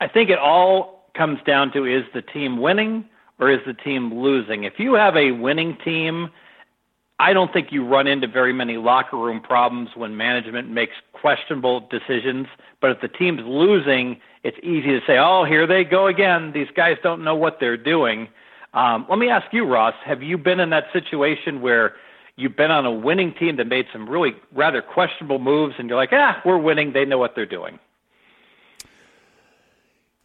I 0.00 0.08
think 0.08 0.28
it 0.28 0.38
all 0.38 1.08
comes 1.16 1.38
down 1.46 1.72
to 1.72 1.86
is 1.86 2.04
the 2.12 2.20
team 2.20 2.60
winning 2.60 3.06
or 3.38 3.50
is 3.50 3.60
the 3.66 3.72
team 3.72 4.20
losing? 4.20 4.64
If 4.64 4.74
you 4.78 4.94
have 4.94 5.16
a 5.16 5.30
winning 5.30 5.78
team 5.82 6.28
I 7.18 7.32
don't 7.32 7.52
think 7.52 7.70
you 7.70 7.86
run 7.86 8.06
into 8.06 8.26
very 8.26 8.52
many 8.52 8.76
locker 8.76 9.16
room 9.16 9.40
problems 9.40 9.90
when 9.94 10.16
management 10.16 10.68
makes 10.68 10.94
questionable 11.12 11.80
decisions. 11.88 12.46
But 12.80 12.90
if 12.90 13.00
the 13.00 13.08
team's 13.08 13.42
losing, 13.44 14.20
it's 14.42 14.58
easy 14.62 14.88
to 14.88 15.00
say, 15.06 15.18
oh, 15.18 15.44
here 15.44 15.66
they 15.66 15.84
go 15.84 16.06
again. 16.06 16.52
These 16.52 16.68
guys 16.76 16.96
don't 17.02 17.22
know 17.22 17.36
what 17.36 17.58
they're 17.60 17.76
doing. 17.76 18.28
Um, 18.72 19.06
let 19.08 19.18
me 19.18 19.28
ask 19.28 19.52
you, 19.52 19.64
Ross, 19.64 19.94
have 20.04 20.22
you 20.22 20.36
been 20.36 20.58
in 20.58 20.70
that 20.70 20.86
situation 20.92 21.60
where 21.60 21.94
you've 22.36 22.56
been 22.56 22.70
on 22.70 22.84
a 22.84 22.92
winning 22.92 23.32
team 23.34 23.56
that 23.56 23.66
made 23.66 23.86
some 23.92 24.08
really 24.08 24.34
rather 24.52 24.82
questionable 24.82 25.38
moves 25.38 25.74
and 25.78 25.88
you're 25.88 25.96
like, 25.96 26.10
ah, 26.12 26.40
we're 26.44 26.58
winning. 26.58 26.92
They 26.92 27.04
know 27.04 27.18
what 27.18 27.34
they're 27.34 27.46
doing? 27.46 27.78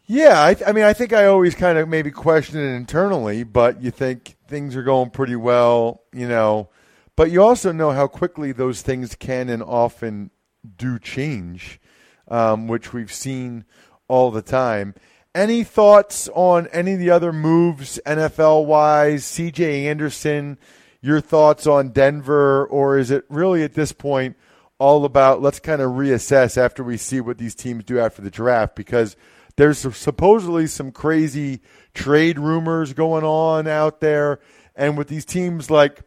Yeah, 0.06 0.40
I, 0.40 0.56
I, 0.66 0.72
mean, 0.72 0.82
I 0.82 0.92
think 0.92 1.12
I 1.12 1.26
always 1.26 1.54
kind 1.54 1.78
of 1.78 1.88
maybe 1.88 2.10
question 2.10 2.58
it 2.58 2.74
internally, 2.74 3.44
but 3.44 3.80
you 3.80 3.92
think 3.92 4.36
things 4.48 4.74
are 4.74 4.82
going 4.82 5.10
pretty 5.10 5.36
well, 5.36 6.02
you 6.12 6.26
know, 6.26 6.68
but 7.20 7.30
you 7.30 7.42
also 7.42 7.70
know 7.70 7.90
how 7.90 8.06
quickly 8.06 8.50
those 8.50 8.80
things 8.80 9.14
can 9.14 9.50
and 9.50 9.62
often 9.62 10.30
do 10.78 10.98
change, 10.98 11.78
um, 12.28 12.66
which 12.66 12.94
we've 12.94 13.12
seen 13.12 13.66
all 14.08 14.30
the 14.30 14.40
time. 14.40 14.94
Any 15.34 15.62
thoughts 15.62 16.30
on 16.32 16.66
any 16.68 16.94
of 16.94 16.98
the 16.98 17.10
other 17.10 17.30
moves 17.30 18.00
NFL 18.06 18.64
wise? 18.64 19.24
CJ 19.24 19.84
Anderson, 19.84 20.56
your 21.02 21.20
thoughts 21.20 21.66
on 21.66 21.90
Denver, 21.90 22.64
or 22.64 22.96
is 22.96 23.10
it 23.10 23.26
really 23.28 23.64
at 23.64 23.74
this 23.74 23.92
point 23.92 24.34
all 24.78 25.04
about 25.04 25.42
let's 25.42 25.60
kind 25.60 25.82
of 25.82 25.90
reassess 25.90 26.56
after 26.56 26.82
we 26.82 26.96
see 26.96 27.20
what 27.20 27.36
these 27.36 27.54
teams 27.54 27.84
do 27.84 27.98
after 27.98 28.22
the 28.22 28.30
draft? 28.30 28.74
Because 28.74 29.14
there's 29.56 29.80
supposedly 29.94 30.66
some 30.66 30.90
crazy 30.90 31.60
trade 31.92 32.38
rumors 32.38 32.94
going 32.94 33.24
on 33.24 33.66
out 33.66 34.00
there. 34.00 34.40
And 34.74 34.96
with 34.96 35.08
these 35.08 35.26
teams 35.26 35.70
like 35.70 36.00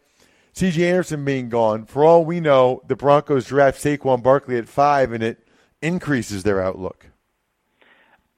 C.J. 0.53 0.87
Anderson 0.87 1.25
being 1.25 1.49
gone, 1.49 1.85
for 1.85 2.05
all 2.05 2.23
we 2.23 2.39
know, 2.39 2.81
the 2.87 2.95
Broncos 2.95 3.47
draft 3.47 3.83
Saquon 3.83 4.21
Barkley 4.21 4.57
at 4.57 4.69
five, 4.69 5.11
and 5.11 5.23
it 5.23 5.47
increases 5.81 6.43
their 6.43 6.61
outlook. 6.61 7.07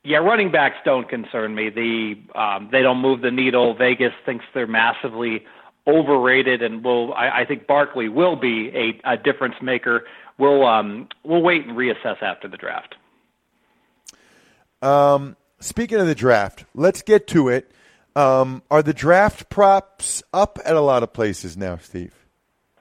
Yeah, 0.06 0.18
running 0.18 0.52
backs 0.52 0.78
don't 0.86 1.10
concern 1.10 1.56
me. 1.56 1.70
The 1.70 2.40
um, 2.40 2.70
they 2.72 2.82
don't 2.82 3.00
move 3.00 3.22
the 3.22 3.32
needle. 3.32 3.74
Vegas 3.74 4.14
thinks 4.26 4.46
they're 4.54 4.68
massively 4.68 5.44
overrated, 5.88 6.62
and 6.62 6.84
will 6.84 7.14
I, 7.14 7.42
I 7.42 7.46
think 7.46 7.68
Barkley 7.68 8.08
will 8.08 8.36
be 8.36 8.70
a, 8.70 9.14
a 9.14 9.18
difference 9.18 9.56
maker. 9.62 10.06
We'll 10.38 10.66
um, 10.66 11.10
we'll 11.24 11.42
wait 11.42 11.66
and 11.66 11.76
reassess 11.76 12.22
after 12.22 12.48
the 12.48 12.58
draft. 12.58 12.96
Um, 14.82 15.36
speaking 15.60 16.00
of 16.00 16.08
the 16.08 16.16
draft, 16.16 16.66
let's 16.74 17.02
get 17.02 17.28
to 17.28 17.50
it. 17.50 17.72
Um, 18.16 18.64
are 18.72 18.82
the 18.82 18.94
draft 18.94 19.50
props 19.50 20.24
up 20.34 20.60
at 20.66 20.76
a 20.76 20.82
lot 20.82 21.04
of 21.04 21.12
places 21.12 21.58
now, 21.58 21.78
Steve? 21.78 22.14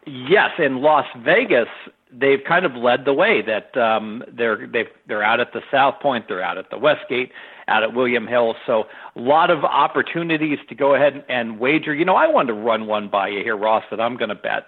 Yes, 0.07 0.51
in 0.59 0.81
Las 0.81 1.07
Vegas, 1.25 1.69
they've 2.13 2.43
kind 2.47 2.65
of 2.65 2.75
led 2.75 3.05
the 3.05 3.13
way. 3.13 3.43
That 3.43 3.77
um, 3.77 4.23
they're 4.31 4.67
they 4.67 4.85
they're 5.09 5.23
out 5.23 5.41
at 5.41 5.53
the 5.53 5.63
South 5.71 6.01
Point, 6.01 6.27
they're 6.29 6.43
out 6.43 6.59
at 6.59 6.71
the 6.71 6.79
Westgate, 6.79 7.33
out 7.69 7.83
at 7.83 7.95
William 7.95 8.27
Hill. 8.27 8.55
So 8.67 8.85
a 9.17 9.21
lot 9.21 9.51
of 9.51 9.65
opportunities 9.65 10.59
to 10.69 10.75
go 10.75 10.95
ahead 10.95 11.25
and 11.29 11.59
wager. 11.59 11.95
You 11.95 12.05
know, 12.05 12.17
I 12.17 12.29
wanted 12.29 12.49
to 12.49 12.61
run 12.61 12.87
one 12.87 13.09
by 13.09 13.29
you 13.29 13.41
here, 13.43 13.57
Ross, 13.57 13.85
that 13.91 14.01
I'm 14.01 14.17
going 14.17 14.29
to 14.29 14.35
bet. 14.35 14.67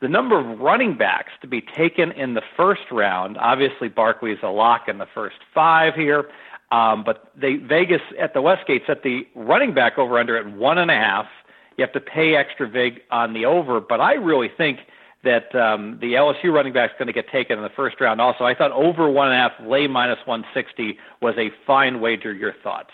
The 0.00 0.08
number 0.08 0.40
of 0.40 0.58
running 0.58 0.96
backs 0.96 1.32
to 1.42 1.46
be 1.46 1.60
taken 1.60 2.10
in 2.12 2.32
the 2.32 2.42
first 2.56 2.90
round. 2.90 3.36
Obviously, 3.36 3.88
Barkley's 3.88 4.38
a 4.42 4.48
lock 4.48 4.88
in 4.88 4.96
the 4.96 5.06
first 5.14 5.36
five 5.54 5.94
here. 5.94 6.24
Um, 6.70 7.02
but 7.04 7.32
they 7.36 7.56
Vegas 7.56 8.02
at 8.18 8.32
the 8.32 8.42
Westgate 8.42 8.82
set 8.86 9.02
the 9.02 9.26
running 9.34 9.74
back 9.74 9.98
over 9.98 10.18
under 10.18 10.36
at 10.36 10.52
one 10.52 10.78
and 10.78 10.90
a 10.90 10.94
half. 10.94 11.26
You 11.76 11.84
have 11.84 11.92
to 11.94 12.00
pay 12.00 12.36
extra 12.36 12.68
vig 12.68 13.00
on 13.10 13.32
the 13.32 13.46
over, 13.46 13.80
but 13.80 14.00
I 14.00 14.14
really 14.14 14.50
think 14.54 14.80
that 15.24 15.54
um, 15.54 15.98
the 16.00 16.14
LSU 16.14 16.52
running 16.52 16.72
back 16.72 16.90
is 16.90 16.96
going 16.98 17.08
to 17.08 17.12
get 17.12 17.28
taken 17.28 17.58
in 17.58 17.64
the 17.64 17.70
first 17.70 18.00
round. 18.00 18.20
Also, 18.20 18.44
I 18.44 18.54
thought 18.54 18.72
over 18.72 19.10
one 19.10 19.28
and 19.28 19.36
a 19.36 19.38
half, 19.38 19.52
lay 19.66 19.86
minus 19.86 20.18
160 20.24 20.98
was 21.20 21.34
a 21.36 21.50
fine 21.66 22.00
wager. 22.00 22.32
Your 22.32 22.54
thoughts? 22.62 22.90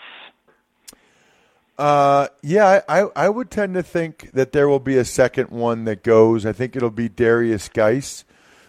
Uh, 1.77 2.27
yeah, 2.41 2.81
I, 2.89 3.03
I 3.15 3.29
would 3.29 3.51
tend 3.51 3.75
to 3.75 3.83
think 3.83 4.31
that 4.31 4.51
there 4.51 4.67
will 4.67 4.79
be 4.79 4.97
a 4.97 5.05
second 5.05 5.51
one 5.51 5.85
that 5.85 6.03
goes. 6.03 6.45
I 6.45 6.51
think 6.51 6.75
it'll 6.75 6.89
be 6.89 7.07
Derrius 7.07 7.71
Guice 7.71 8.25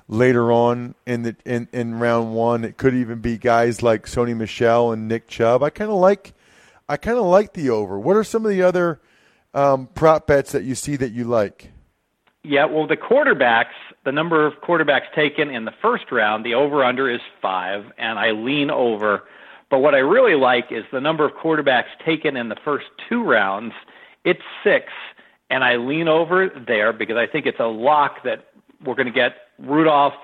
later 0.08 0.50
on 0.50 0.94
in 1.06 1.22
the 1.22 1.36
in, 1.44 1.68
in 1.72 1.98
round 1.98 2.34
one. 2.34 2.64
It 2.64 2.76
could 2.76 2.94
even 2.94 3.20
be 3.20 3.38
guys 3.38 3.82
like 3.82 4.06
Sony 4.06 4.36
Michel 4.36 4.92
and 4.92 5.06
Nick 5.06 5.28
Chubb. 5.28 5.62
I 5.62 5.70
kind 5.70 5.90
of 5.90 5.98
like 5.98 6.34
I 6.88 6.96
kind 6.96 7.18
of 7.18 7.24
like 7.24 7.52
the 7.52 7.70
over. 7.70 7.98
What 7.98 8.16
are 8.16 8.24
some 8.24 8.44
of 8.44 8.50
the 8.50 8.62
other 8.62 9.00
um, 9.54 9.88
prop 9.94 10.26
bets 10.26 10.52
that 10.52 10.64
you 10.64 10.74
see 10.74 10.96
that 10.96 11.12
you 11.12 11.24
like? 11.24 11.70
Yeah, 12.44 12.64
well, 12.64 12.86
the 12.86 12.96
quarterbacks, 12.96 13.74
the 14.04 14.12
number 14.12 14.46
of 14.46 14.54
quarterbacks 14.62 15.12
taken 15.14 15.50
in 15.50 15.64
the 15.64 15.74
first 15.82 16.10
round, 16.10 16.46
the 16.46 16.54
over 16.54 16.82
under 16.82 17.10
is 17.10 17.20
five, 17.42 17.84
and 17.98 18.18
I 18.18 18.30
lean 18.30 18.70
over. 18.70 19.24
But 19.70 19.80
what 19.80 19.94
I 19.94 19.98
really 19.98 20.34
like 20.34 20.72
is 20.72 20.84
the 20.90 21.00
number 21.00 21.26
of 21.26 21.32
quarterbacks 21.32 21.88
taken 22.06 22.36
in 22.36 22.48
the 22.48 22.56
first 22.64 22.86
two 23.08 23.22
rounds. 23.22 23.74
It's 24.24 24.40
six, 24.64 24.86
and 25.50 25.62
I 25.62 25.76
lean 25.76 26.08
over 26.08 26.48
there 26.48 26.92
because 26.92 27.16
I 27.16 27.26
think 27.26 27.44
it's 27.44 27.60
a 27.60 27.66
lock 27.66 28.22
that 28.24 28.46
we're 28.82 28.94
going 28.94 29.06
to 29.06 29.12
get 29.12 29.32
Rudolph 29.58 30.14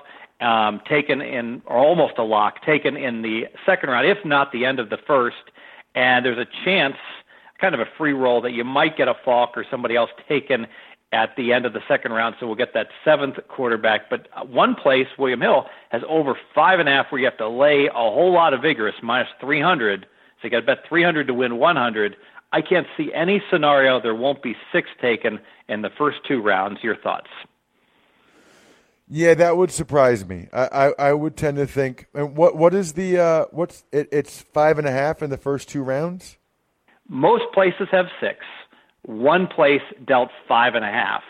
um, 0.41 0.81
taken 0.87 1.21
in, 1.21 1.61
or 1.65 1.77
almost 1.77 2.17
a 2.17 2.23
lock, 2.23 2.63
taken 2.65 2.97
in 2.97 3.21
the 3.21 3.45
second 3.65 3.89
round, 3.89 4.07
if 4.07 4.23
not 4.25 4.51
the 4.51 4.65
end 4.65 4.79
of 4.79 4.89
the 4.89 4.97
first. 5.07 5.37
And 5.93 6.25
there's 6.25 6.37
a 6.37 6.47
chance, 6.65 6.97
kind 7.59 7.73
of 7.73 7.79
a 7.79 7.85
free 7.97 8.13
roll, 8.13 8.41
that 8.41 8.51
you 8.51 8.63
might 8.63 8.97
get 8.97 9.07
a 9.07 9.13
Falk 9.23 9.51
or 9.55 9.65
somebody 9.69 9.95
else 9.95 10.09
taken 10.27 10.67
at 11.11 11.35
the 11.37 11.53
end 11.53 11.65
of 11.65 11.73
the 11.73 11.81
second 11.87 12.11
round. 12.11 12.35
So 12.39 12.45
we'll 12.45 12.55
get 12.55 12.73
that 12.73 12.87
seventh 13.05 13.35
quarterback. 13.47 14.09
But 14.09 14.27
one 14.49 14.75
place, 14.75 15.07
William 15.17 15.41
Hill, 15.41 15.65
has 15.89 16.01
over 16.09 16.37
five 16.53 16.79
and 16.79 16.89
a 16.89 16.91
half 16.91 17.11
where 17.11 17.19
you 17.19 17.25
have 17.25 17.37
to 17.37 17.47
lay 17.47 17.87
a 17.87 17.93
whole 17.93 18.33
lot 18.33 18.53
of 18.53 18.61
vigorish, 18.61 19.01
minus 19.01 19.29
300. 19.39 20.01
So 20.01 20.07
you 20.43 20.49
got 20.49 20.59
to 20.59 20.65
bet 20.65 20.79
300 20.89 21.27
to 21.27 21.33
win 21.33 21.57
100. 21.57 22.17
I 22.51 22.61
can't 22.61 22.87
see 22.97 23.13
any 23.13 23.41
scenario 23.49 24.01
there 24.01 24.15
won't 24.15 24.43
be 24.43 24.55
six 24.71 24.89
taken 25.01 25.39
in 25.69 25.81
the 25.81 25.89
first 25.97 26.19
two 26.27 26.41
rounds. 26.41 26.79
Your 26.83 26.97
thoughts? 26.97 27.29
Yeah, 29.07 29.35
that 29.35 29.55
would 29.55 29.71
surprise 29.71 30.25
me. 30.25 30.47
I, 30.51 30.65
I, 30.99 31.09
I 31.09 31.13
would 31.13 31.37
tend 31.37 31.57
to 31.57 31.67
think. 31.67 32.07
And 32.13 32.35
what 32.35 32.55
what 32.55 32.73
is 32.73 32.93
the 32.93 33.19
uh, 33.19 33.45
what's 33.51 33.83
it, 33.91 34.09
it's 34.11 34.41
five 34.41 34.79
and 34.79 34.87
a 34.87 34.91
half 34.91 35.21
in 35.21 35.29
the 35.29 35.37
first 35.37 35.69
two 35.69 35.83
rounds. 35.83 36.37
Most 37.07 37.43
places 37.53 37.87
have 37.91 38.07
six. 38.19 38.39
One 39.03 39.45
place 39.45 39.83
dealt 40.05 40.29
five 40.47 40.73
and 40.73 40.83
a 40.83 40.91
half. 40.91 41.21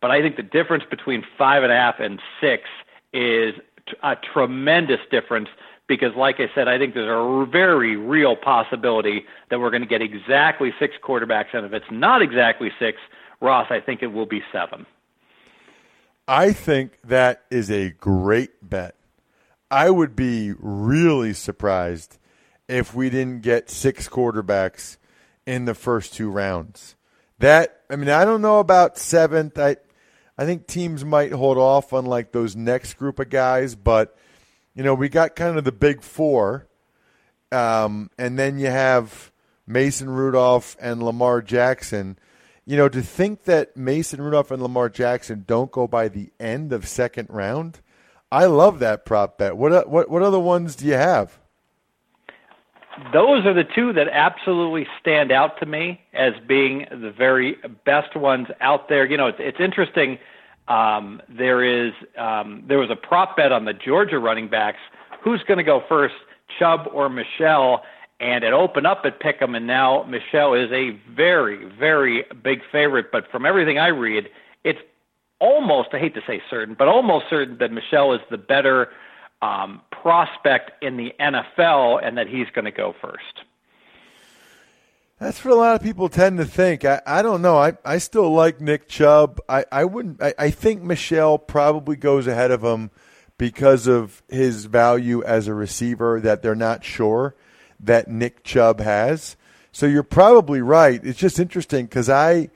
But 0.00 0.12
I 0.12 0.22
think 0.22 0.36
the 0.36 0.42
difference 0.42 0.84
between 0.88 1.24
five 1.36 1.62
and 1.64 1.72
a 1.72 1.74
half 1.74 1.98
and 1.98 2.20
six 2.40 2.64
is 3.12 3.54
a 4.02 4.16
tremendous 4.16 5.00
difference 5.10 5.48
because, 5.86 6.14
like 6.14 6.36
I 6.38 6.50
said, 6.54 6.68
I 6.68 6.78
think 6.78 6.94
there's 6.94 7.08
a 7.08 7.50
very 7.50 7.96
real 7.96 8.36
possibility 8.36 9.24
that 9.50 9.60
we're 9.60 9.70
going 9.70 9.82
to 9.82 9.88
get 9.88 10.02
exactly 10.02 10.72
six 10.78 10.94
quarterbacks. 11.02 11.52
And 11.52 11.66
if 11.66 11.72
it's 11.72 11.90
not 11.90 12.22
exactly 12.22 12.70
six, 12.78 12.98
Ross, 13.40 13.66
I 13.70 13.80
think 13.80 14.02
it 14.02 14.08
will 14.08 14.26
be 14.26 14.42
seven. 14.52 14.86
I 16.26 16.52
think 16.52 16.98
that 17.04 17.42
is 17.50 17.70
a 17.70 17.90
great 17.90 18.68
bet. 18.68 18.94
I 19.70 19.90
would 19.90 20.16
be 20.16 20.54
really 20.58 21.34
surprised 21.34 22.18
if 22.68 22.94
we 22.94 23.10
didn't 23.10 23.42
get 23.42 23.68
six 23.68 24.08
quarterbacks 24.08 24.96
in 25.46 25.66
the 25.66 25.74
first 25.74 26.14
two 26.14 26.30
rounds. 26.30 26.96
That 27.38 27.80
I 27.90 27.96
mean, 27.96 28.08
I 28.08 28.24
don't 28.24 28.40
know 28.40 28.58
about 28.58 28.96
seventh. 28.96 29.58
I 29.58 29.76
I 30.38 30.46
think 30.46 30.66
teams 30.66 31.04
might 31.04 31.32
hold 31.32 31.58
off 31.58 31.92
on 31.92 32.06
like 32.06 32.32
those 32.32 32.56
next 32.56 32.94
group 32.94 33.18
of 33.18 33.28
guys, 33.28 33.74
but 33.74 34.16
you 34.74 34.82
know, 34.82 34.94
we 34.94 35.08
got 35.08 35.36
kind 35.36 35.58
of 35.58 35.64
the 35.64 35.72
big 35.72 36.02
four, 36.02 36.66
um, 37.52 38.10
and 38.18 38.38
then 38.38 38.58
you 38.58 38.66
have 38.66 39.30
Mason 39.66 40.08
Rudolph 40.08 40.76
and 40.80 41.02
Lamar 41.02 41.42
Jackson. 41.42 42.18
You 42.66 42.76
know, 42.76 42.88
to 42.88 43.02
think 43.02 43.44
that 43.44 43.76
Mason 43.76 44.22
Rudolph 44.22 44.50
and 44.50 44.62
Lamar 44.62 44.88
Jackson 44.88 45.44
don't 45.46 45.70
go 45.70 45.86
by 45.86 46.08
the 46.08 46.30
end 46.40 46.72
of 46.72 46.88
second 46.88 47.28
round, 47.30 47.80
I 48.32 48.46
love 48.46 48.78
that 48.78 49.04
prop 49.04 49.38
bet. 49.38 49.56
What 49.56 49.88
what 49.88 50.08
what 50.10 50.22
other 50.22 50.40
ones 50.40 50.76
do 50.76 50.86
you 50.86 50.94
have? 50.94 51.38
those 53.12 53.44
are 53.44 53.54
the 53.54 53.64
two 53.64 53.92
that 53.92 54.08
absolutely 54.08 54.86
stand 55.00 55.32
out 55.32 55.58
to 55.60 55.66
me 55.66 56.00
as 56.12 56.32
being 56.46 56.86
the 56.90 57.10
very 57.10 57.56
best 57.84 58.16
ones 58.16 58.48
out 58.60 58.88
there. 58.88 59.04
You 59.04 59.16
know, 59.16 59.26
it's, 59.26 59.38
it's 59.40 59.60
interesting. 59.60 60.18
Um, 60.68 61.20
there 61.28 61.62
is 61.64 61.92
um, 62.16 62.64
there 62.66 62.78
was 62.78 62.90
a 62.90 62.96
prop 62.96 63.36
bet 63.36 63.52
on 63.52 63.64
the 63.64 63.72
Georgia 63.72 64.18
running 64.18 64.48
backs. 64.48 64.78
Who's 65.22 65.42
going 65.46 65.58
to 65.58 65.64
go 65.64 65.82
first, 65.88 66.14
Chubb 66.58 66.88
or 66.92 67.08
Michel? 67.08 67.82
And 68.20 68.44
it 68.44 68.52
opened 68.52 68.86
up 68.86 69.02
at 69.04 69.20
pick'em, 69.20 69.56
and 69.56 69.66
now 69.66 70.04
Michel 70.04 70.54
is 70.54 70.70
a 70.70 70.90
very, 71.14 71.64
very 71.78 72.24
big 72.42 72.60
favorite. 72.70 73.10
But 73.10 73.30
from 73.30 73.44
everything 73.44 73.78
I 73.78 73.88
read, 73.88 74.28
it's 74.62 74.78
almost, 75.40 75.90
I 75.92 75.98
hate 75.98 76.14
to 76.14 76.22
say 76.26 76.40
certain, 76.48 76.74
but 76.74 76.88
almost 76.88 77.26
certain 77.28 77.58
that 77.58 77.72
Michel 77.72 78.14
is 78.14 78.20
the 78.30 78.38
better 78.38 78.90
um, 79.42 79.82
prospect 79.90 80.82
in 80.82 80.96
the 80.96 81.12
NFL 81.20 82.00
and 82.02 82.16
that 82.16 82.28
he's 82.28 82.46
going 82.54 82.64
to 82.64 82.70
go 82.70 82.94
first. 83.00 83.40
That's 85.18 85.44
what 85.44 85.54
a 85.54 85.56
lot 85.56 85.74
of 85.76 85.82
people 85.82 86.08
tend 86.08 86.38
to 86.38 86.44
think. 86.44 86.84
I, 86.84 87.00
I 87.06 87.22
don't 87.22 87.40
know. 87.40 87.56
I, 87.56 87.74
I 87.84 87.98
still 87.98 88.32
like 88.32 88.60
Nick 88.60 88.88
Chubb. 88.88 89.40
I, 89.48 89.64
I 89.70 89.84
wouldn't 89.84 90.22
I, 90.22 90.34
I 90.38 90.50
think 90.50 90.82
Michel 90.82 91.38
probably 91.38 91.96
goes 91.96 92.26
ahead 92.26 92.50
of 92.50 92.62
him 92.62 92.90
because 93.38 93.86
of 93.86 94.22
his 94.28 94.64
value 94.64 95.22
as 95.22 95.46
a 95.46 95.54
receiver 95.54 96.20
that 96.20 96.42
they're 96.42 96.54
not 96.54 96.84
sure 96.84 97.34
that 97.86 98.08
Nick 98.08 98.44
Chubb 98.44 98.80
has. 98.80 99.36
So 99.72 99.86
you're 99.86 100.02
probably 100.02 100.60
right. 100.60 101.04
It's 101.04 101.18
just 101.18 101.38
interesting 101.38 101.86
because 101.86 102.08
I 102.08 102.50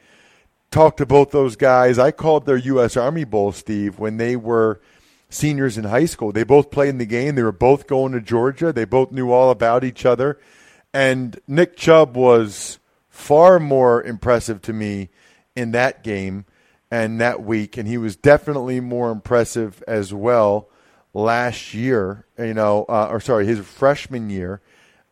talked 0.71 0.99
to 0.99 1.07
both 1.07 1.31
those 1.31 1.57
guys. 1.57 1.99
I 1.99 2.11
called 2.11 2.47
their 2.47 2.57
U.S. 2.57 2.97
Army 2.97 3.25
Bowl, 3.25 3.53
Steve, 3.53 3.99
when 3.99 4.17
they 4.17 4.37
were– 4.37 4.81
seniors 5.29 5.77
in 5.77 5.85
high 5.85 6.07
school. 6.07 6.33
They 6.33 6.45
both 6.45 6.71
played 6.71 6.91
in 6.91 6.99
the 6.99 7.07
game. 7.07 7.35
They 7.35 7.43
were 7.43 7.53
both 7.53 7.87
going 7.87 8.13
to 8.13 8.21
Georgia. 8.21 8.73
They 8.73 8.85
both 8.85 9.13
knew 9.13 9.31
all 9.31 9.51
about 9.51 9.85
each 9.85 10.07
other. 10.07 10.39
And 10.93 11.39
Nick 11.47 11.77
Chubb 11.77 12.17
was 12.17 12.79
far 13.09 13.61
more 13.61 14.03
impressive 14.03 14.63
to 14.63 14.73
me 14.73 15.11
in 15.55 15.73
that 15.73 16.03
game 16.03 16.47
and 16.91 17.21
that 17.21 17.43
week. 17.43 17.77
And 17.77 17.87
he 17.87 17.99
was 17.99 18.17
definitely 18.17 18.81
more 18.81 19.11
impressive 19.11 19.83
as 19.87 20.15
well 20.15 20.69
last 21.13 21.75
year, 21.75 22.27
you 22.39 22.55
know, 22.55 22.87
uh, 22.89 23.09
or 23.11 23.21
sorry, 23.21 23.47
his 23.47 23.59
freshman 23.61 24.31
year. 24.31 24.61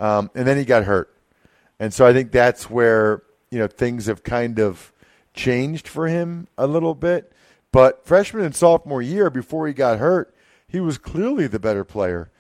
Um, 0.00 0.30
and 0.34 0.46
then 0.46 0.56
he 0.56 0.64
got 0.64 0.84
hurt. 0.84 1.12
And 1.78 1.92
so 1.92 2.06
I 2.06 2.12
think 2.12 2.32
that's 2.32 2.70
where, 2.70 3.22
you 3.50 3.58
know, 3.58 3.66
things 3.66 4.06
have 4.06 4.22
kind 4.22 4.58
of 4.58 4.92
changed 5.34 5.88
for 5.88 6.06
him 6.06 6.48
a 6.56 6.66
little 6.66 6.94
bit. 6.94 7.32
But 7.72 8.06
freshman 8.06 8.44
and 8.44 8.54
sophomore 8.54 9.02
year, 9.02 9.28
before 9.30 9.66
he 9.66 9.74
got 9.74 9.98
hurt, 9.98 10.34
he 10.66 10.80
was 10.80 10.98
clearly 10.98 11.46
the 11.46 11.58
better 11.58 11.84
player 11.84 12.30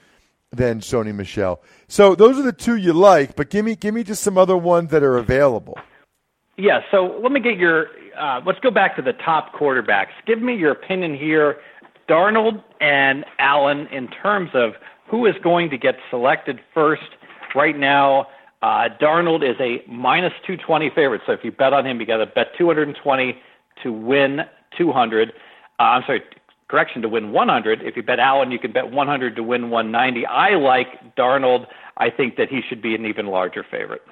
than 0.50 0.80
Sony 0.80 1.14
Michel. 1.14 1.60
So 1.88 2.14
those 2.14 2.38
are 2.38 2.42
the 2.42 2.52
two 2.52 2.76
you 2.76 2.92
like, 2.92 3.36
but 3.36 3.50
give 3.50 3.64
me 3.64 3.76
give 3.76 3.94
me 3.94 4.02
just 4.02 4.22
some 4.22 4.38
other 4.38 4.56
ones 4.56 4.90
that 4.90 5.02
are 5.02 5.18
available. 5.18 5.78
Yeah, 6.56 6.80
so 6.90 7.18
let 7.22 7.32
me 7.32 7.40
get 7.40 7.58
your 7.58 7.88
uh, 8.18 8.40
let's 8.46 8.60
go 8.60 8.70
back 8.70 8.96
to 8.96 9.02
the 9.02 9.12
top 9.12 9.52
quarterbacks. 9.52 10.12
Give 10.26 10.40
me 10.40 10.54
your 10.54 10.72
opinion 10.72 11.16
here, 11.16 11.58
Darnold 12.08 12.62
and 12.80 13.24
Allen, 13.38 13.86
in 13.92 14.08
terms 14.08 14.50
of 14.54 14.72
who 15.10 15.26
is 15.26 15.34
going 15.42 15.70
to 15.70 15.78
get 15.78 15.96
selected 16.10 16.60
first. 16.72 17.02
Right 17.54 17.76
now, 17.76 18.28
uh, 18.62 18.88
Darnold 19.00 19.48
is 19.48 19.56
a 19.60 19.82
minus 19.90 20.32
220 20.46 20.90
favorite. 20.90 21.22
So 21.26 21.32
if 21.32 21.44
you 21.44 21.52
bet 21.52 21.72
on 21.72 21.86
him, 21.86 22.00
you 22.00 22.06
got 22.06 22.18
to 22.18 22.26
bet 22.26 22.48
220 22.58 23.38
to 23.82 23.92
win 23.92 24.40
200. 24.76 25.28
Uh, 25.78 25.82
I'm 25.82 26.02
sorry, 26.06 26.22
correction, 26.68 27.02
to 27.02 27.08
win 27.08 27.32
100. 27.32 27.82
If 27.82 27.96
you 27.96 28.02
bet 28.02 28.18
Allen, 28.18 28.50
you 28.50 28.58
can 28.58 28.72
bet 28.72 28.90
100 28.90 29.36
to 29.36 29.42
win 29.42 29.70
190. 29.70 30.26
I 30.26 30.56
like 30.56 31.14
Darnold. 31.16 31.66
I 31.96 32.10
think 32.10 32.36
that 32.36 32.48
he 32.48 32.60
should 32.68 32.82
be 32.82 32.94
an 32.94 33.06
even 33.06 33.26
larger 33.26 33.64
favorite. 33.70 34.02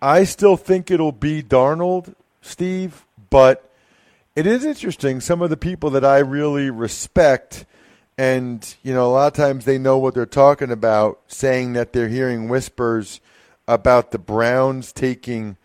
I 0.00 0.24
still 0.24 0.56
think 0.56 0.90
it'll 0.90 1.12
be 1.12 1.42
Darnold, 1.42 2.14
Steve, 2.42 3.04
but 3.30 3.70
It 4.36 4.48
is 4.48 4.64
interesting. 4.64 5.20
Some 5.20 5.42
of 5.42 5.50
the 5.50 5.56
people 5.56 5.90
that 5.90 6.04
I 6.04 6.18
really 6.18 6.68
respect, 6.68 7.66
and 8.16 8.74
you 8.82 8.94
know, 8.94 9.06
a 9.06 9.12
lot 9.12 9.26
of 9.26 9.32
times 9.32 9.64
they 9.64 9.78
know 9.78 9.98
what 9.98 10.14
they're 10.14 10.26
talking 10.26 10.70
about, 10.70 11.20
saying 11.26 11.72
that 11.74 11.92
they're 11.92 12.08
hearing 12.08 12.48
whispers 12.48 13.20
about 13.66 14.10
the 14.10 14.18
Browns 14.18 14.92
taking 14.92 15.56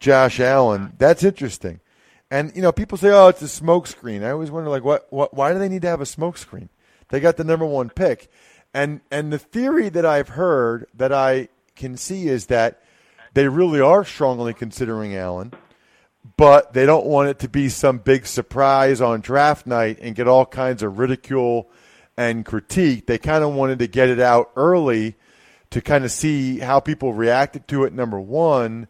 Josh 0.00 0.40
Allen. 0.40 0.94
That's 0.98 1.22
interesting. 1.22 1.80
And 2.30 2.52
you 2.56 2.62
know, 2.62 2.72
people 2.72 2.98
say, 2.98 3.10
"Oh, 3.10 3.28
it's 3.28 3.42
a 3.42 3.62
smokescreen." 3.62 4.24
I 4.24 4.30
always 4.30 4.50
wonder, 4.50 4.70
like, 4.70 4.84
what, 4.84 5.06
what, 5.12 5.34
why 5.34 5.52
do 5.52 5.58
they 5.58 5.68
need 5.68 5.82
to 5.82 5.88
have 5.88 6.00
a 6.00 6.04
smokescreen? 6.04 6.68
They 7.10 7.20
got 7.20 7.36
the 7.36 7.44
number 7.44 7.66
one 7.66 7.90
pick, 7.90 8.30
and 8.72 9.00
and 9.10 9.32
the 9.32 9.38
theory 9.38 9.88
that 9.90 10.06
I've 10.06 10.30
heard 10.30 10.86
that 10.94 11.12
I 11.12 11.48
can 11.76 11.96
see 11.96 12.28
is 12.28 12.46
that 12.46 12.82
they 13.34 13.48
really 13.48 13.80
are 13.80 14.04
strongly 14.04 14.54
considering 14.54 15.14
Allen 15.14 15.52
but 16.36 16.72
they 16.72 16.86
don't 16.86 17.06
want 17.06 17.28
it 17.28 17.38
to 17.40 17.48
be 17.48 17.68
some 17.68 17.98
big 17.98 18.26
surprise 18.26 19.00
on 19.00 19.20
draft 19.20 19.66
night 19.66 19.98
and 20.00 20.14
get 20.14 20.28
all 20.28 20.46
kinds 20.46 20.82
of 20.82 20.98
ridicule 20.98 21.68
and 22.16 22.44
critique. 22.44 23.06
They 23.06 23.18
kind 23.18 23.44
of 23.44 23.54
wanted 23.54 23.78
to 23.80 23.86
get 23.86 24.08
it 24.08 24.20
out 24.20 24.50
early 24.56 25.16
to 25.70 25.80
kind 25.80 26.04
of 26.04 26.10
see 26.10 26.58
how 26.58 26.80
people 26.80 27.14
reacted 27.14 27.66
to 27.68 27.84
it, 27.84 27.92
number 27.92 28.20
one, 28.20 28.88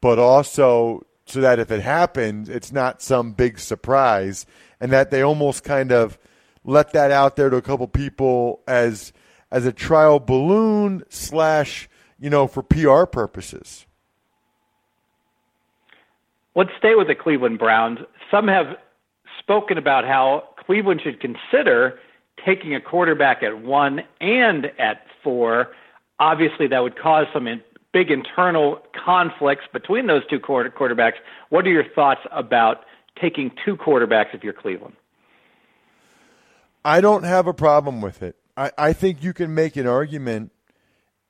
but 0.00 0.18
also 0.18 1.04
so 1.26 1.40
that 1.40 1.58
if 1.58 1.70
it 1.70 1.80
happens, 1.80 2.48
it's 2.48 2.72
not 2.72 3.00
some 3.00 3.32
big 3.32 3.58
surprise, 3.58 4.44
and 4.80 4.90
that 4.92 5.10
they 5.10 5.22
almost 5.22 5.62
kind 5.62 5.92
of 5.92 6.18
let 6.64 6.92
that 6.92 7.10
out 7.10 7.36
there 7.36 7.50
to 7.50 7.56
a 7.56 7.62
couple 7.62 7.86
people 7.88 8.60
as 8.66 9.12
as 9.50 9.66
a 9.66 9.72
trial 9.72 10.18
balloon 10.18 11.04
slash 11.08 11.88
you 12.18 12.30
know 12.30 12.46
for 12.46 12.62
PR 12.62 13.04
purposes. 13.04 13.86
Let's 16.54 16.70
stay 16.78 16.94
with 16.94 17.06
the 17.06 17.14
Cleveland 17.14 17.58
Browns. 17.58 18.00
Some 18.30 18.48
have 18.48 18.76
spoken 19.38 19.78
about 19.78 20.04
how 20.04 20.48
Cleveland 20.66 21.00
should 21.02 21.20
consider 21.20 21.98
taking 22.44 22.74
a 22.74 22.80
quarterback 22.80 23.42
at 23.42 23.62
one 23.62 24.00
and 24.20 24.66
at 24.78 25.02
four. 25.22 25.68
Obviously, 26.18 26.66
that 26.68 26.80
would 26.80 26.98
cause 26.98 27.26
some 27.32 27.46
in, 27.46 27.62
big 27.92 28.10
internal 28.10 28.80
conflicts 29.04 29.64
between 29.72 30.06
those 30.06 30.22
two 30.28 30.40
quarter, 30.40 30.70
quarterbacks. 30.70 31.14
What 31.50 31.66
are 31.66 31.70
your 31.70 31.84
thoughts 31.94 32.20
about 32.30 32.84
taking 33.20 33.50
two 33.64 33.76
quarterbacks 33.76 34.34
if 34.34 34.42
you're 34.42 34.52
Cleveland? 34.52 34.94
I 36.84 37.00
don't 37.00 37.24
have 37.24 37.46
a 37.46 37.54
problem 37.54 38.00
with 38.00 38.22
it. 38.22 38.36
I, 38.56 38.72
I 38.76 38.92
think 38.92 39.22
you 39.22 39.32
can 39.32 39.54
make 39.54 39.76
an 39.76 39.86
argument 39.86 40.50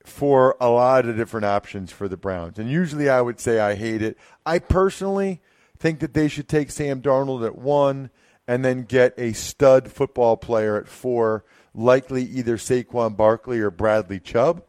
for 0.05 0.57
a 0.61 0.69
lot 0.69 1.07
of 1.07 1.17
different 1.17 1.45
options 1.45 1.93
for 1.93 2.09
the 2.09 2.17
Browns. 2.17 2.59
And 2.59 2.69
usually 2.71 3.09
I 3.09 3.21
would 3.21 3.39
say 3.39 3.61
I 3.61 3.75
hate 3.75 4.03
it. 4.03 4.17
I 4.45 4.59
personally 4.59 5.41
think 5.79 6.01
that 6.01 6.15
they 6.15 6.29
should 6.29 6.49
take 6.49 6.71
Sam 6.71 7.01
Darnold 7.01 7.45
at 7.47 7.57
one 7.57 8.11
and 8.47 8.65
then 8.65 8.83
get 8.83 9.15
a 9.17 9.33
stud 9.33 9.91
football 9.91 10.37
player 10.37 10.77
at 10.77 10.89
four, 10.89 11.45
likely 11.75 12.25
either 12.25 12.57
Saquon 12.57 13.17
Barkley 13.17 13.61
or 13.61 13.71
Bradley 13.71 14.21
Chubb. 14.21 14.63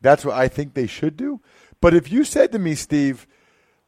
That's 0.00 0.24
what 0.24 0.36
I 0.36 0.48
think 0.48 0.74
they 0.74 0.86
should 0.86 1.16
do. 1.16 1.40
But 1.80 1.94
if 1.94 2.10
you 2.12 2.24
said 2.24 2.52
to 2.52 2.58
me, 2.58 2.74
Steve, 2.74 3.26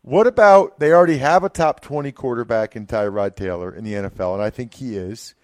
what 0.03 0.27
about 0.27 0.79
they 0.79 0.93
already 0.93 1.19
have 1.19 1.45
a 1.45 1.49
top 1.49 1.81
20 1.81 2.13
quarterback 2.13 2.77
in 2.77 2.87
Tyrod 2.87 3.37
Taylor 3.37 3.75
in 3.75 3.85
the 3.85 3.95
NFL, 3.95 4.35
and 4.35 4.43
I 4.43 4.51
think 4.51 4.75
he 4.75 4.97
is, 4.97 5.35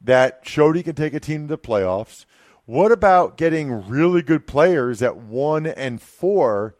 that 0.00 0.40
showed 0.42 0.76
he 0.76 0.82
can 0.82 0.94
take 0.94 1.14
a 1.14 1.20
team 1.20 1.48
to 1.48 1.56
the 1.56 1.58
playoffs– 1.58 2.24
what 2.64 2.92
about 2.92 3.36
getting 3.36 3.88
really 3.88 4.22
good 4.22 4.46
players 4.46 5.02
at 5.02 5.16
one 5.16 5.66
and 5.66 6.00
four 6.00 6.76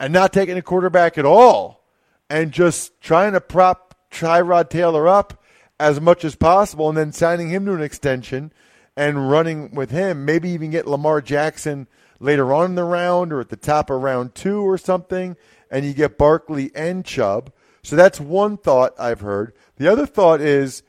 and 0.00 0.12
not 0.12 0.32
taking 0.32 0.56
a 0.56 0.62
quarterback 0.62 1.18
at 1.18 1.26
all 1.26 1.84
and 2.30 2.50
just 2.50 3.00
trying 3.00 3.34
to 3.34 3.40
prop 3.40 3.94
Tyrod 4.10 4.70
Taylor 4.70 5.06
up 5.06 5.42
as 5.80 6.00
much 6.00 6.24
as 6.24 6.34
possible 6.34 6.88
and 6.88 6.98
then 6.98 7.12
signing 7.12 7.48
him 7.48 7.66
to 7.66 7.74
an 7.74 7.82
extension 7.82 8.52
and 8.96 9.30
running 9.30 9.74
with 9.74 9.90
him? 9.90 10.24
Maybe 10.24 10.50
even 10.50 10.70
get 10.70 10.86
Lamar 10.86 11.20
Jackson 11.20 11.86
later 12.20 12.52
on 12.52 12.66
in 12.66 12.74
the 12.74 12.84
round 12.84 13.32
or 13.32 13.40
at 13.40 13.48
the 13.48 13.56
top 13.56 13.90
of 13.90 14.02
round 14.02 14.34
two 14.34 14.60
or 14.60 14.78
something, 14.78 15.36
and 15.70 15.84
you 15.84 15.94
get 15.94 16.18
Barkley 16.18 16.70
and 16.74 17.04
Chubb. 17.04 17.52
So 17.82 17.96
that's 17.96 18.20
one 18.20 18.56
thought 18.56 18.94
I've 18.98 19.20
heard. 19.20 19.52
The 19.76 19.90
other 19.90 20.06
thought 20.06 20.40
is 20.40 20.82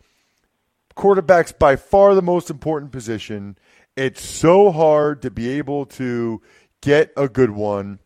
quarterback's 0.95 1.52
by 1.52 1.75
far 1.75 2.15
the 2.15 2.21
most 2.21 2.49
important 2.49 2.91
position 2.91 3.58
it's 3.99 4.23
so 4.23 4.71
hard 4.71 5.21
to 5.23 5.30
be 5.30 5.49
able 5.49 5.86
to 5.86 6.41
get 6.80 7.12
a 7.17 7.28
good 7.28 7.52
one. 7.52 7.99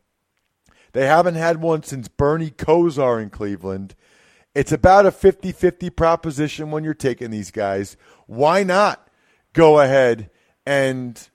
They 0.93 1.05
haven't 1.05 1.35
had 1.35 1.61
one 1.61 1.83
since 1.83 2.07
Bernie 2.07 2.49
Kosar 2.49 3.21
in 3.21 3.29
Cleveland. 3.29 3.93
It's 4.55 4.71
about 4.71 5.05
a 5.05 5.11
50 5.11 5.51
50 5.51 5.89
proposition 5.89 6.71
when 6.71 6.83
you're 6.83 6.93
taking 6.93 7.31
these 7.31 7.51
guys. 7.51 7.97
Why 8.27 8.63
not 8.63 9.07
go 9.53 9.79
ahead 9.79 10.29
and 10.65 11.29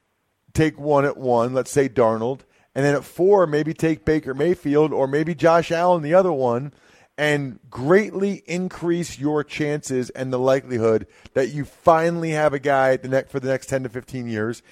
take 0.54 0.78
one 0.78 1.04
at 1.04 1.16
one, 1.16 1.54
let's 1.54 1.70
say 1.70 1.88
Darnold, 1.88 2.40
and 2.74 2.84
then 2.84 2.94
at 2.94 3.04
four, 3.04 3.46
maybe 3.46 3.74
take 3.74 4.04
Baker 4.04 4.34
Mayfield 4.34 4.92
or 4.92 5.06
maybe 5.06 5.34
Josh 5.34 5.72
Allen, 5.72 6.02
the 6.02 6.14
other 6.14 6.32
one, 6.32 6.72
and 7.16 7.58
greatly 7.68 8.44
increase 8.46 9.18
your 9.18 9.42
chances 9.42 10.10
and 10.10 10.32
the 10.32 10.38
likelihood 10.38 11.06
that 11.34 11.48
you 11.48 11.64
finally 11.64 12.30
have 12.30 12.52
a 12.52 12.60
guy 12.60 12.96
the 12.96 13.08
next, 13.08 13.32
for 13.32 13.40
the 13.40 13.48
next 13.48 13.66
10 13.66 13.82
to 13.82 13.88
15 13.88 14.28
years. 14.28 14.62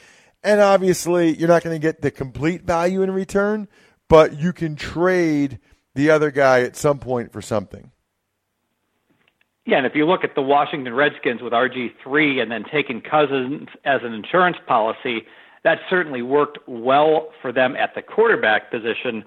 And 0.45 0.61
obviously, 0.61 1.37
you're 1.37 1.49
not 1.49 1.65
going 1.65 1.75
to 1.75 1.85
get 1.85 2.03
the 2.03 2.13
complete 2.13 2.63
value 2.63 3.03
in 3.03 3.11
return, 3.11 3.67
but 4.09 4.39
you 4.39 4.53
can 4.53 4.77
trade 4.77 5.59
the 5.97 6.11
other 6.11 6.31
guy 6.31 6.61
at 6.61 6.77
some 6.77 7.01
point 7.01 7.33
for 7.33 7.43
something. 7.43 7.91
Yeah, 9.67 9.79
and 9.79 9.87
if 9.87 9.97
you 9.97 10.07
look 10.07 10.23
at 10.23 10.37
the 10.37 10.43
Washington 10.43 10.95
Redskins 10.95 11.43
with 11.43 11.53
RG3 11.53 12.41
and 12.41 12.51
then 12.53 12.65
taking 12.71 13.01
Cousins 13.01 13.69
as 13.85 14.01
an 14.05 14.13
insurance 14.13 14.57
policy, 14.67 15.27
that 15.65 15.81
certainly 15.91 16.23
worked 16.23 16.59
well 16.69 17.33
for 17.43 17.53
them 17.53 17.75
at 17.75 17.93
the 17.97 18.01
quarterback 18.01 18.71
position. 18.71 19.25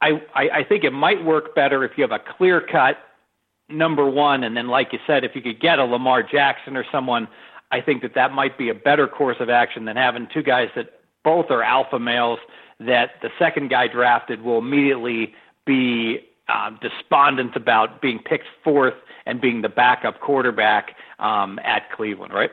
I, 0.00 0.22
I, 0.34 0.48
I 0.48 0.64
think 0.64 0.82
it 0.84 0.92
might 0.92 1.22
work 1.22 1.54
better 1.54 1.84
if 1.84 1.92
you 1.98 2.02
have 2.02 2.10
a 2.10 2.18
clear 2.18 2.62
cut 2.62 2.96
number 3.68 4.08
one, 4.08 4.44
and 4.44 4.56
then, 4.56 4.68
like 4.68 4.94
you 4.94 4.98
said, 5.06 5.24
if 5.24 5.36
you 5.36 5.42
could 5.42 5.60
get 5.60 5.78
a 5.78 5.84
Lamar 5.84 6.22
Jackson 6.22 6.74
or 6.74 6.84
someone, 6.90 7.28
I 7.70 7.82
think 7.82 8.00
that 8.00 8.14
that 8.14 8.32
might 8.32 8.56
be 8.56 8.70
a 8.70 8.74
better 8.74 9.06
course 9.06 9.36
of 9.40 9.50
action 9.50 9.84
than 9.84 9.96
having 9.96 10.26
two 10.32 10.42
guys 10.42 10.68
that 10.74 11.00
both 11.22 11.50
are 11.50 11.62
alpha 11.62 11.98
males 11.98 12.38
that 12.80 13.12
the 13.20 13.28
second 13.38 13.68
guy 13.68 13.88
drafted 13.88 14.42
will 14.42 14.58
immediately 14.58 15.34
be 15.66 16.20
uh, 16.48 16.70
despondent 16.80 17.56
about 17.56 18.00
being 18.00 18.18
picked 18.18 18.46
fourth 18.64 18.94
and 19.26 19.40
being 19.40 19.62
the 19.62 19.68
backup 19.68 20.20
quarterback 20.20 20.96
um, 21.18 21.58
at 21.64 21.90
Cleveland, 21.92 22.32
right? 22.32 22.50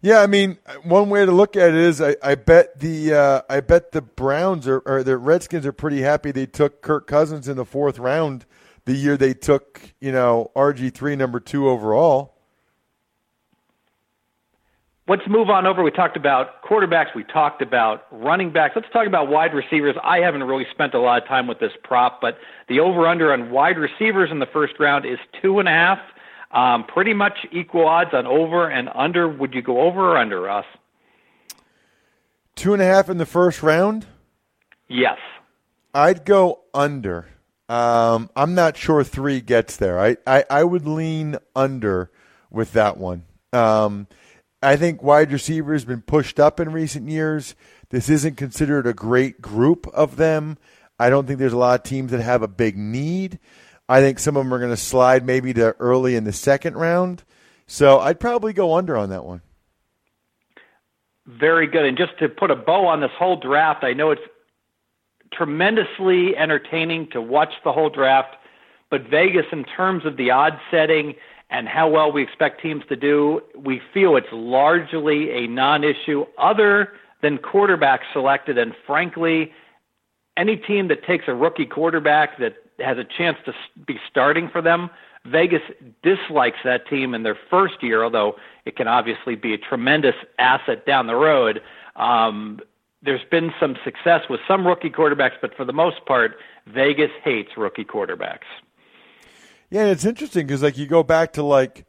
Yeah, 0.00 0.20
I 0.20 0.26
mean, 0.26 0.58
one 0.82 1.08
way 1.08 1.24
to 1.24 1.32
look 1.32 1.56
at 1.56 1.70
it 1.70 1.76
is 1.76 2.00
I, 2.02 2.14
I 2.22 2.34
bet 2.34 2.78
the 2.78 3.14
uh, 3.14 3.40
I 3.48 3.60
bet 3.60 3.92
the 3.92 4.02
Browns 4.02 4.68
are, 4.68 4.80
or 4.80 5.02
the 5.02 5.16
Redskins 5.16 5.64
are 5.64 5.72
pretty 5.72 6.02
happy 6.02 6.30
they 6.30 6.44
took 6.44 6.82
Kirk 6.82 7.06
Cousins 7.06 7.48
in 7.48 7.56
the 7.56 7.64
fourth 7.64 7.98
round 7.98 8.44
the 8.84 8.92
year 8.92 9.16
they 9.16 9.34
took 9.34 9.80
you 10.00 10.12
know 10.12 10.50
RG 10.54 10.92
three 10.92 11.16
number 11.16 11.40
two 11.40 11.68
overall. 11.68 12.33
Let's 15.06 15.22
move 15.28 15.50
on 15.50 15.66
over. 15.66 15.82
We 15.82 15.90
talked 15.90 16.16
about 16.16 16.62
quarterbacks. 16.62 17.14
We 17.14 17.24
talked 17.24 17.60
about 17.60 18.06
running 18.10 18.50
backs. 18.50 18.72
Let's 18.74 18.88
talk 18.90 19.06
about 19.06 19.28
wide 19.28 19.52
receivers. 19.52 19.96
I 20.02 20.18
haven't 20.18 20.44
really 20.44 20.64
spent 20.70 20.94
a 20.94 20.98
lot 20.98 21.22
of 21.22 21.28
time 21.28 21.46
with 21.46 21.58
this 21.60 21.72
prop, 21.82 22.22
but 22.22 22.38
the 22.68 22.80
over 22.80 23.06
under 23.06 23.30
on 23.30 23.50
wide 23.50 23.76
receivers 23.76 24.30
in 24.30 24.38
the 24.38 24.46
first 24.46 24.74
round 24.80 25.04
is 25.04 25.18
two 25.42 25.58
and 25.58 25.68
a 25.68 25.72
half. 25.72 25.98
Um, 26.52 26.84
pretty 26.84 27.12
much 27.12 27.46
equal 27.52 27.86
odds 27.86 28.14
on 28.14 28.26
over 28.26 28.70
and 28.70 28.88
under. 28.94 29.28
Would 29.28 29.52
you 29.52 29.60
go 29.60 29.82
over 29.82 30.12
or 30.12 30.16
under, 30.16 30.40
Russ? 30.40 30.64
Two 32.54 32.72
and 32.72 32.80
a 32.80 32.86
half 32.86 33.10
in 33.10 33.18
the 33.18 33.26
first 33.26 33.62
round? 33.62 34.06
Yes. 34.88 35.18
I'd 35.92 36.24
go 36.24 36.60
under. 36.72 37.26
Um, 37.68 38.30
I'm 38.36 38.54
not 38.54 38.76
sure 38.76 39.04
three 39.04 39.40
gets 39.40 39.76
there. 39.76 39.98
I, 39.98 40.16
I, 40.26 40.44
I 40.48 40.64
would 40.64 40.86
lean 40.86 41.36
under 41.54 42.10
with 42.50 42.72
that 42.72 42.96
one. 42.96 43.24
Um, 43.52 44.06
I 44.64 44.76
think 44.76 45.02
wide 45.02 45.30
receiver 45.30 45.72
has 45.72 45.84
been 45.84 46.02
pushed 46.02 46.40
up 46.40 46.58
in 46.58 46.72
recent 46.72 47.08
years. 47.08 47.54
This 47.90 48.08
isn't 48.08 48.36
considered 48.36 48.86
a 48.86 48.94
great 48.94 49.40
group 49.40 49.86
of 49.88 50.16
them. 50.16 50.58
I 50.98 51.10
don't 51.10 51.26
think 51.26 51.38
there's 51.38 51.52
a 51.52 51.58
lot 51.58 51.80
of 51.80 51.84
teams 51.84 52.10
that 52.12 52.20
have 52.20 52.42
a 52.42 52.48
big 52.48 52.76
need. 52.76 53.38
I 53.88 54.00
think 54.00 54.18
some 54.18 54.36
of 54.36 54.44
them 54.44 54.54
are 54.54 54.58
going 54.58 54.70
to 54.70 54.76
slide 54.76 55.24
maybe 55.26 55.52
to 55.54 55.76
early 55.78 56.16
in 56.16 56.24
the 56.24 56.32
second 56.32 56.76
round. 56.76 57.24
So 57.66 58.00
I'd 58.00 58.20
probably 58.20 58.52
go 58.52 58.74
under 58.74 58.96
on 58.96 59.10
that 59.10 59.24
one. 59.24 59.42
Very 61.26 61.66
good. 61.66 61.84
And 61.84 61.96
just 61.96 62.18
to 62.18 62.28
put 62.28 62.50
a 62.50 62.56
bow 62.56 62.86
on 62.86 63.00
this 63.00 63.10
whole 63.18 63.36
draft, 63.36 63.84
I 63.84 63.92
know 63.92 64.10
it's 64.10 64.22
tremendously 65.32 66.36
entertaining 66.36 67.08
to 67.12 67.20
watch 67.20 67.52
the 67.64 67.72
whole 67.72 67.90
draft, 67.90 68.36
but 68.90 69.08
Vegas, 69.10 69.46
in 69.52 69.64
terms 69.64 70.06
of 70.06 70.16
the 70.16 70.30
odds 70.30 70.56
setting 70.70 71.14
and 71.54 71.68
how 71.68 71.88
well 71.88 72.10
we 72.10 72.22
expect 72.22 72.60
teams 72.60 72.82
to 72.88 72.96
do, 72.96 73.40
we 73.56 73.80
feel 73.92 74.16
it's 74.16 74.26
largely 74.32 75.30
a 75.30 75.46
non 75.46 75.84
issue 75.84 76.24
other 76.36 76.92
than 77.22 77.38
quarterback 77.38 78.00
selected. 78.12 78.58
And 78.58 78.74
frankly, 78.86 79.52
any 80.36 80.56
team 80.56 80.88
that 80.88 81.04
takes 81.04 81.24
a 81.28 81.34
rookie 81.34 81.66
quarterback 81.66 82.38
that 82.38 82.54
has 82.80 82.98
a 82.98 83.04
chance 83.04 83.38
to 83.46 83.52
be 83.86 83.98
starting 84.10 84.48
for 84.48 84.60
them 84.60 84.90
Vegas 85.26 85.62
dislikes 86.02 86.58
that 86.64 86.86
team 86.86 87.14
in 87.14 87.22
their 87.22 87.38
first 87.48 87.82
year, 87.82 88.04
although 88.04 88.36
it 88.66 88.76
can 88.76 88.88
obviously 88.88 89.36
be 89.36 89.54
a 89.54 89.58
tremendous 89.58 90.14
asset 90.38 90.84
down 90.84 91.06
the 91.06 91.14
road. 91.14 91.62
Um, 91.96 92.60
there's 93.02 93.24
been 93.30 93.52
some 93.58 93.76
success 93.84 94.22
with 94.28 94.40
some 94.46 94.66
rookie 94.66 94.90
quarterbacks, 94.90 95.36
but 95.40 95.54
for 95.56 95.64
the 95.64 95.72
most 95.72 96.04
part, 96.06 96.36
Vegas 96.66 97.10
hates 97.22 97.50
rookie 97.56 97.84
quarterbacks. 97.84 98.44
Yeah, 99.70 99.86
it's 99.86 100.04
interesting 100.04 100.46
because 100.46 100.62
like 100.62 100.78
you 100.78 100.86
go 100.86 101.02
back 101.02 101.32
to 101.34 101.42
like 101.42 101.84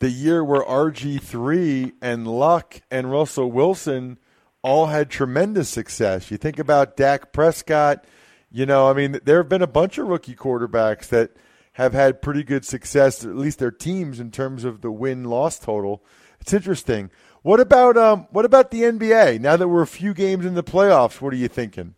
the 0.00 0.10
year 0.10 0.44
where 0.44 0.62
RG 0.62 1.20
three 1.20 1.92
and 2.02 2.26
Luck 2.26 2.80
and 2.90 3.10
Russell 3.10 3.50
Wilson 3.50 4.18
all 4.62 4.86
had 4.86 5.10
tremendous 5.10 5.68
success. 5.68 6.30
You 6.30 6.36
think 6.38 6.58
about 6.58 6.96
Dak 6.96 7.32
Prescott. 7.32 8.04
You 8.50 8.66
know, 8.66 8.88
I 8.88 8.94
mean, 8.94 9.20
there 9.24 9.38
have 9.38 9.48
been 9.48 9.62
a 9.62 9.66
bunch 9.66 9.98
of 9.98 10.06
rookie 10.06 10.34
quarterbacks 10.34 11.08
that 11.08 11.32
have 11.74 11.92
had 11.92 12.22
pretty 12.22 12.42
good 12.44 12.64
success, 12.64 13.24
at 13.24 13.36
least 13.36 13.58
their 13.58 13.70
teams, 13.70 14.20
in 14.20 14.30
terms 14.30 14.64
of 14.64 14.80
the 14.80 14.90
win 14.90 15.24
loss 15.24 15.58
total. 15.58 16.04
It's 16.40 16.52
interesting. 16.52 17.10
What 17.42 17.60
about 17.60 17.96
um, 17.96 18.26
what 18.30 18.44
about 18.44 18.70
the 18.70 18.82
NBA? 18.82 19.40
Now 19.40 19.56
that 19.56 19.68
we're 19.68 19.82
a 19.82 19.86
few 19.86 20.14
games 20.14 20.46
in 20.46 20.54
the 20.54 20.62
playoffs, 20.62 21.20
what 21.20 21.32
are 21.32 21.36
you 21.36 21.48
thinking? 21.48 21.94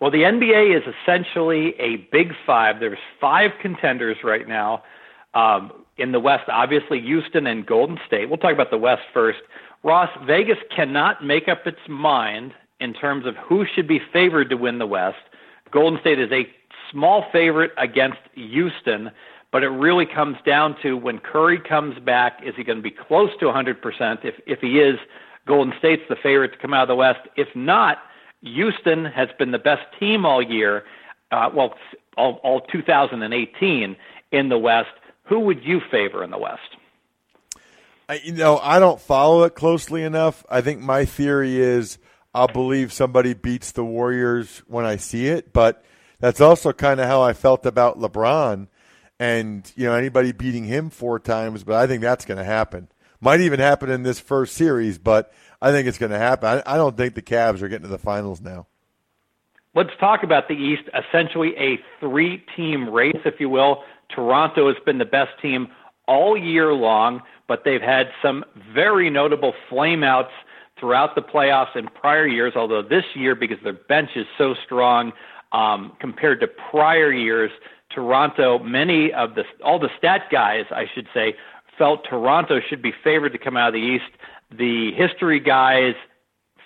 Well, 0.00 0.10
the 0.10 0.22
NBA 0.22 0.76
is 0.76 0.94
essentially 1.02 1.74
a 1.78 1.96
big 2.10 2.32
five. 2.46 2.80
There's 2.80 2.98
five 3.20 3.50
contenders 3.60 4.16
right 4.24 4.48
now 4.48 4.82
um, 5.34 5.72
in 5.98 6.12
the 6.12 6.20
West. 6.20 6.44
Obviously, 6.48 7.00
Houston 7.00 7.46
and 7.46 7.66
Golden 7.66 7.98
State. 8.06 8.28
We'll 8.28 8.38
talk 8.38 8.54
about 8.54 8.70
the 8.70 8.78
West 8.78 9.02
first. 9.12 9.40
Ross, 9.82 10.10
Vegas 10.24 10.58
cannot 10.74 11.24
make 11.24 11.48
up 11.48 11.66
its 11.66 11.80
mind 11.88 12.54
in 12.80 12.94
terms 12.94 13.26
of 13.26 13.36
who 13.36 13.66
should 13.66 13.86
be 13.86 14.00
favored 14.12 14.48
to 14.50 14.56
win 14.56 14.78
the 14.78 14.86
West. 14.86 15.18
Golden 15.70 16.00
State 16.00 16.18
is 16.18 16.32
a 16.32 16.48
small 16.90 17.26
favorite 17.30 17.72
against 17.76 18.18
Houston. 18.34 19.10
But 19.52 19.64
it 19.64 19.68
really 19.68 20.06
comes 20.06 20.36
down 20.46 20.76
to 20.82 20.96
when 20.96 21.18
Curry 21.18 21.58
comes 21.58 21.98
back, 21.98 22.40
is 22.44 22.54
he 22.56 22.62
going 22.62 22.78
to 22.78 22.82
be 22.82 22.90
close 22.90 23.30
to 23.40 23.46
100%? 23.46 24.24
If, 24.24 24.34
if 24.46 24.60
he 24.60 24.78
is, 24.78 24.98
Golden 25.46 25.74
State's 25.78 26.02
the 26.08 26.16
favorite 26.16 26.52
to 26.52 26.58
come 26.58 26.72
out 26.72 26.82
of 26.82 26.88
the 26.88 26.94
West. 26.94 27.20
If 27.36 27.48
not, 27.56 27.98
Houston 28.42 29.04
has 29.04 29.28
been 29.38 29.50
the 29.50 29.58
best 29.58 29.82
team 29.98 30.24
all 30.24 30.42
year, 30.42 30.84
uh, 31.30 31.50
well, 31.54 31.74
all, 32.16 32.40
all 32.42 32.60
2018 32.62 33.96
in 34.32 34.48
the 34.48 34.58
West. 34.58 34.88
Who 35.24 35.40
would 35.40 35.64
you 35.64 35.80
favor 35.90 36.24
in 36.24 36.30
the 36.30 36.38
West? 36.38 36.76
I, 38.08 38.20
you 38.24 38.32
know, 38.32 38.58
I 38.58 38.80
don't 38.80 39.00
follow 39.00 39.44
it 39.44 39.54
closely 39.54 40.02
enough. 40.02 40.44
I 40.50 40.62
think 40.62 40.80
my 40.80 41.04
theory 41.04 41.60
is 41.60 41.98
I'll 42.34 42.48
believe 42.48 42.92
somebody 42.92 43.34
beats 43.34 43.72
the 43.72 43.84
Warriors 43.84 44.62
when 44.66 44.84
I 44.84 44.96
see 44.96 45.28
it, 45.28 45.52
but 45.52 45.84
that's 46.18 46.40
also 46.40 46.72
kind 46.72 47.00
of 47.00 47.06
how 47.06 47.22
I 47.22 47.32
felt 47.32 47.66
about 47.66 47.98
LeBron 47.98 48.68
and 49.18 49.70
you 49.76 49.86
know 49.86 49.94
anybody 49.94 50.32
beating 50.32 50.64
him 50.64 50.90
four 50.90 51.18
times. 51.18 51.62
But 51.62 51.76
I 51.76 51.86
think 51.86 52.02
that's 52.02 52.24
going 52.24 52.38
to 52.38 52.44
happen. 52.44 52.88
Might 53.20 53.40
even 53.40 53.60
happen 53.60 53.90
in 53.90 54.02
this 54.02 54.18
first 54.18 54.54
series, 54.54 54.98
but 54.98 55.32
I 55.62 55.72
think 55.72 55.86
it's 55.86 55.98
going 55.98 56.12
to 56.12 56.18
happen. 56.18 56.48
I, 56.48 56.74
I 56.74 56.76
don't 56.76 56.96
think 56.96 57.14
the 57.14 57.22
Cavs 57.22 57.62
are 57.62 57.68
getting 57.68 57.86
to 57.86 57.88
the 57.88 57.98
finals 57.98 58.40
now. 58.40 58.66
Let's 59.74 59.90
talk 60.00 60.22
about 60.22 60.48
the 60.48 60.54
East. 60.54 60.82
Essentially, 60.94 61.54
a 61.56 61.78
three-team 62.00 62.88
race, 62.90 63.20
if 63.24 63.38
you 63.38 63.48
will. 63.48 63.84
Toronto 64.08 64.66
has 64.66 64.76
been 64.84 64.98
the 64.98 65.04
best 65.04 65.30
team 65.40 65.68
all 66.08 66.36
year 66.36 66.72
long, 66.72 67.22
but 67.46 67.62
they've 67.64 67.82
had 67.82 68.08
some 68.20 68.44
very 68.74 69.10
notable 69.10 69.54
flameouts 69.70 70.30
throughout 70.78 71.14
the 71.14 71.22
playoffs 71.22 71.76
in 71.76 71.86
prior 71.88 72.26
years. 72.26 72.54
Although 72.56 72.82
this 72.82 73.04
year, 73.14 73.34
because 73.34 73.58
their 73.62 73.74
bench 73.74 74.10
is 74.16 74.26
so 74.36 74.54
strong 74.64 75.12
um, 75.52 75.92
compared 76.00 76.40
to 76.40 76.48
prior 76.48 77.12
years, 77.12 77.52
Toronto, 77.90 78.58
many 78.58 79.12
of 79.12 79.34
the 79.34 79.44
all 79.64 79.78
the 79.78 79.90
stat 79.98 80.22
guys, 80.32 80.64
I 80.70 80.86
should 80.92 81.06
say, 81.14 81.36
felt 81.78 82.04
Toronto 82.08 82.60
should 82.60 82.82
be 82.82 82.92
favored 83.04 83.32
to 83.32 83.38
come 83.38 83.56
out 83.56 83.68
of 83.68 83.74
the 83.74 83.80
East. 83.80 84.10
The 84.56 84.92
history 84.92 85.40
guys 85.40 85.94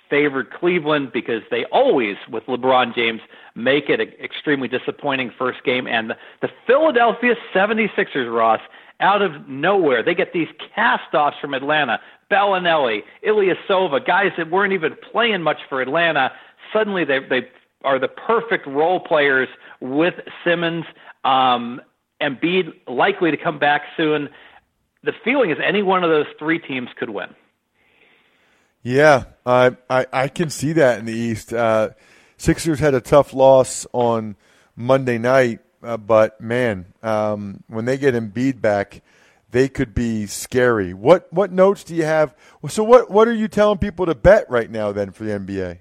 favored 0.09 0.51
Cleveland 0.51 1.11
because 1.11 1.41
they 1.49 1.65
always, 1.65 2.15
with 2.29 2.45
LeBron 2.45 2.93
James, 2.95 3.21
make 3.55 3.89
it 3.89 3.99
an 3.99 4.11
extremely 4.23 4.67
disappointing 4.67 5.31
first 5.37 5.63
game. 5.63 5.87
And 5.87 6.13
the, 6.41 6.49
Philadelphia 6.67 7.35
76ers, 7.53 8.33
Ross, 8.33 8.61
out 8.99 9.21
of 9.21 9.47
nowhere, 9.47 10.03
they 10.03 10.15
get 10.15 10.33
these 10.33 10.47
cast-offs 10.73 11.37
from 11.39 11.53
Atlanta. 11.53 11.99
Belinelli, 12.31 13.03
Ilyasova, 13.25 14.05
guys 14.05 14.31
that 14.37 14.49
weren't 14.49 14.73
even 14.73 14.95
playing 15.11 15.41
much 15.41 15.59
for 15.69 15.81
Atlanta. 15.81 16.31
Suddenly, 16.73 17.05
they 17.05 17.19
they 17.19 17.47
are 17.83 17.99
the 17.99 18.07
perfect 18.07 18.65
role 18.65 18.99
players 18.99 19.47
with 19.79 20.15
Simmons. 20.43 20.85
Um, 21.23 21.81
Embiid 22.21 22.73
likely 22.87 23.29
to 23.31 23.37
come 23.37 23.59
back 23.59 23.83
soon. 23.95 24.29
The 25.03 25.13
feeling 25.23 25.51
is 25.51 25.57
any 25.63 25.83
one 25.83 26.03
of 26.03 26.09
those 26.09 26.25
three 26.39 26.57
teams 26.57 26.89
could 26.97 27.11
win. 27.11 27.29
Yeah, 28.85 29.23
I 29.47 29.75
I, 29.89 30.05
I 30.13 30.27
can 30.27 30.51
see 30.51 30.73
that 30.73 30.99
in 30.99 31.05
the 31.05 31.11
East. 31.11 31.51
Uh, 31.51 31.89
Sixers 32.37 32.79
had 32.79 32.93
a 32.93 33.01
tough 33.01 33.33
loss 33.33 33.87
on 33.93 34.35
Monday 34.75 35.17
night, 35.17 35.61
uh, 35.81 35.97
but 35.97 36.39
man, 36.39 36.85
um, 37.01 37.63
when 37.67 37.85
they 37.85 37.97
get 37.97 38.13
Embiid 38.13 38.61
back, 38.61 39.01
they 39.49 39.69
could 39.69 39.95
be 39.95 40.27
scary. 40.27 40.93
What 40.93 41.33
what 41.33 41.51
notes 41.51 41.83
do 41.83 41.95
you 41.95 42.03
have? 42.03 42.35
So 42.69 42.83
what 42.83 43.09
what 43.09 43.27
are 43.27 43.33
you 43.33 43.47
telling 43.47 43.79
people 43.79 44.05
to 44.05 44.13
bet 44.13 44.47
right 44.51 44.69
now 44.69 44.91
then 44.91 45.09
for 45.09 45.23
the 45.23 45.31
NBA? 45.31 45.79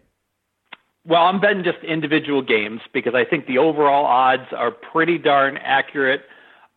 Well, 1.06 1.24
I'm 1.24 1.42
betting 1.42 1.62
just 1.62 1.84
individual 1.84 2.40
games 2.40 2.80
because 2.94 3.14
I 3.14 3.26
think 3.26 3.46
the 3.46 3.58
overall 3.58 4.06
odds 4.06 4.50
are 4.56 4.70
pretty 4.70 5.18
darn 5.18 5.58
accurate. 5.58 6.22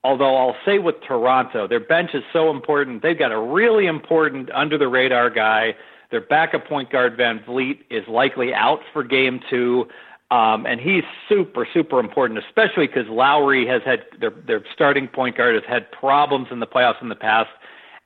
Although 0.04 0.36
I'll 0.36 0.58
say 0.66 0.78
with 0.78 0.96
Toronto, 1.08 1.70
their 1.70 1.80
bench 1.80 2.12
is 2.14 2.24
so 2.34 2.52
important. 2.52 3.02
They've 3.02 3.18
got 3.18 3.32
a 3.32 3.40
really 3.40 3.86
important 3.88 4.52
under 4.52 4.78
the 4.78 4.90
radar 4.90 5.30
guy. 5.30 5.76
Their 6.12 6.22
backup 6.22 6.68
point 6.68 6.90
guard, 6.90 7.18
VanVleet, 7.18 7.80
is 7.90 8.08
likely 8.08 8.54
out 8.54 8.80
for 8.94 9.04
game 9.04 9.40
two. 9.50 9.88
Um, 10.30 10.66
and 10.66 10.82
he's 10.82 11.04
super, 11.30 11.68
super 11.74 12.00
important, 12.00 12.40
especially 12.40 12.88
because 12.88 13.08
Lowry 13.08 13.66
has 13.68 13.82
had 13.84 14.04
their, 14.20 14.32
their 14.32 14.64
starting 14.74 15.08
point 15.08 15.38
guard 15.38 15.56
has 15.56 15.64
had 15.66 15.90
problems 15.92 16.48
in 16.52 16.60
the 16.60 16.68
playoffs 16.68 17.02
in 17.02 17.08
the 17.08 17.16
past, 17.16 17.50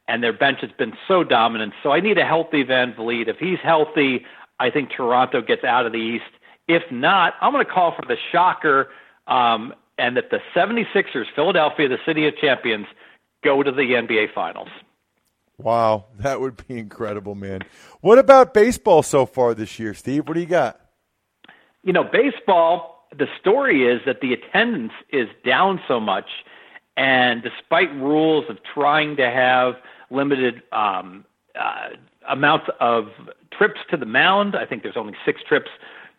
and 0.08 0.24
their 0.24 0.34
bench 0.34 0.60
has 0.62 0.70
been 0.78 0.94
so 1.08 1.24
dominant. 1.24 1.74
So 1.82 1.92
I 1.92 2.00
need 2.00 2.20
a 2.20 2.26
healthy 2.26 2.64
VanVleet. 2.64 3.28
If 3.28 3.38
he's 3.38 3.58
healthy, 3.64 4.24
I 4.60 4.70
think 4.70 4.92
Toronto 4.92 5.42
gets 5.42 5.64
out 5.64 5.88
of 5.88 5.94
the 5.94 5.98
East. 5.98 6.26
If 6.68 6.84
not, 6.92 7.34
I'm 7.42 7.52
going 7.52 7.66
to 7.66 7.72
call 7.72 7.96
for 7.96 8.06
the 8.08 8.18
shocker 8.32 8.90
um, 9.28 9.74
and 9.98 10.16
that 10.16 10.30
the 10.30 10.40
76ers, 10.56 11.26
Philadelphia, 11.36 11.88
the 11.88 11.98
city 12.06 12.28
of 12.28 12.38
champions, 12.38 12.86
go 13.44 13.64
to 13.64 13.72
the 13.72 13.82
NBA 13.82 14.34
Finals. 14.34 14.70
Wow, 15.64 16.06
that 16.20 16.42
would 16.42 16.66
be 16.68 16.78
incredible, 16.78 17.36
man. 17.36 17.62
What 18.02 18.20
about 18.20 18.54
baseball 18.54 19.04
so 19.04 19.26
far 19.26 19.54
this 19.54 19.80
year, 19.80 19.94
Steve? 19.94 20.28
What 20.28 20.34
do 20.34 20.40
you 20.40 20.46
got? 20.46 20.80
You 21.84 21.94
know, 21.94 22.04
baseball, 22.04 23.08
the 23.18 23.28
story 23.40 23.86
is 23.86 24.02
that 24.06 24.22
the 24.22 24.34
attendance 24.34 24.94
is 25.12 25.28
down 25.46 25.82
so 25.88 26.00
much, 26.00 26.28
and 26.98 27.42
despite 27.42 27.94
rules 27.96 28.46
of 28.50 28.58
trying 28.74 29.16
to 29.18 29.30
have 29.30 29.76
limited 30.10 30.62
um, 30.72 31.26
uh, 31.60 31.90
amounts 32.28 32.68
of 32.80 33.08
trips 33.52 33.80
to 33.90 33.98
the 33.98 34.06
mound. 34.06 34.56
I 34.56 34.66
think 34.66 34.84
there's 34.84 34.98
only 34.98 35.14
six 35.26 35.42
trips 35.48 35.70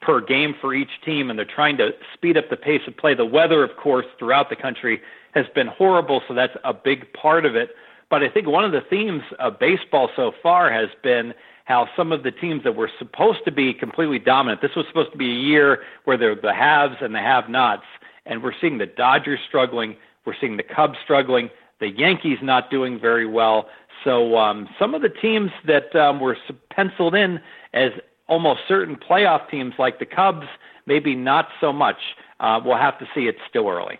per 0.01 0.21
game 0.21 0.55
for 0.61 0.75
each 0.75 0.91
team, 1.05 1.31
and 1.31 1.39
they're 1.39 1.47
trying 1.47 1.77
to 1.77 1.91
speed 2.13 2.37
up 2.37 2.51
the 2.51 2.57
pace 2.57 2.83
of 2.87 2.97
play. 2.97 3.15
The 3.15 3.25
weather, 3.25 3.63
of 3.63 3.77
course, 3.77 4.07
throughout 4.19 4.51
the 4.51 4.57
country 4.57 5.01
has 5.33 5.47
been 5.55 5.69
horrible, 5.69 6.23
so 6.27 6.35
that's 6.35 6.57
a 6.65 6.75
big 6.75 7.13
part 7.13 7.47
of 7.47 7.55
it. 7.55 7.71
But 8.13 8.23
I 8.23 8.29
think 8.29 8.47
one 8.47 8.63
of 8.63 8.73
the 8.73 8.83
themes 8.83 9.23
of 9.39 9.59
baseball 9.59 10.11
so 10.15 10.33
far 10.43 10.71
has 10.71 10.91
been 11.03 11.33
how 11.65 11.89
some 11.97 12.13
of 12.13 12.25
the 12.25 12.31
teams 12.31 12.63
that 12.63 12.77
were 12.77 12.91
supposed 12.99 13.39
to 13.47 13.51
be 13.51 13.73
completely 13.73 14.19
dominant, 14.19 14.61
this 14.61 14.77
was 14.77 14.85
supposed 14.87 15.13
to 15.13 15.17
be 15.17 15.31
a 15.31 15.41
year 15.41 15.79
where 16.05 16.19
they're 16.19 16.35
the 16.35 16.53
haves 16.53 16.97
and 17.01 17.15
the 17.15 17.21
have 17.21 17.49
nots, 17.49 17.87
and 18.27 18.43
we're 18.43 18.53
seeing 18.61 18.77
the 18.77 18.85
Dodgers 18.85 19.41
struggling, 19.49 19.97
we're 20.27 20.35
seeing 20.39 20.59
the 20.59 20.63
Cubs 20.63 20.99
struggling, 21.03 21.49
the 21.81 21.89
Yankees 21.89 22.37
not 22.43 22.71
doing 22.71 23.01
very 23.01 23.25
well. 23.25 23.71
So 24.05 24.37
um, 24.37 24.69
some 24.79 24.95
of 24.95 25.01
the 25.01 25.09
teams 25.09 25.51
that 25.67 25.97
um, 25.97 26.21
were 26.21 26.37
penciled 26.69 27.15
in 27.15 27.41
as 27.73 27.93
almost 28.29 28.61
certain 28.69 28.97
playoff 28.97 29.49
teams, 29.49 29.73
like 29.79 30.01
the 30.01 30.05
Cubs, 30.05 30.47
maybe 30.85 31.15
not 31.15 31.49
so 31.63 31.73
much. 31.73 31.97
Uh, 32.41 32.61
we'll 32.63 32.77
have 32.77 32.99
to 32.99 33.07
see. 33.15 33.23
It's 33.23 33.41
still 33.49 33.71
early. 33.71 33.99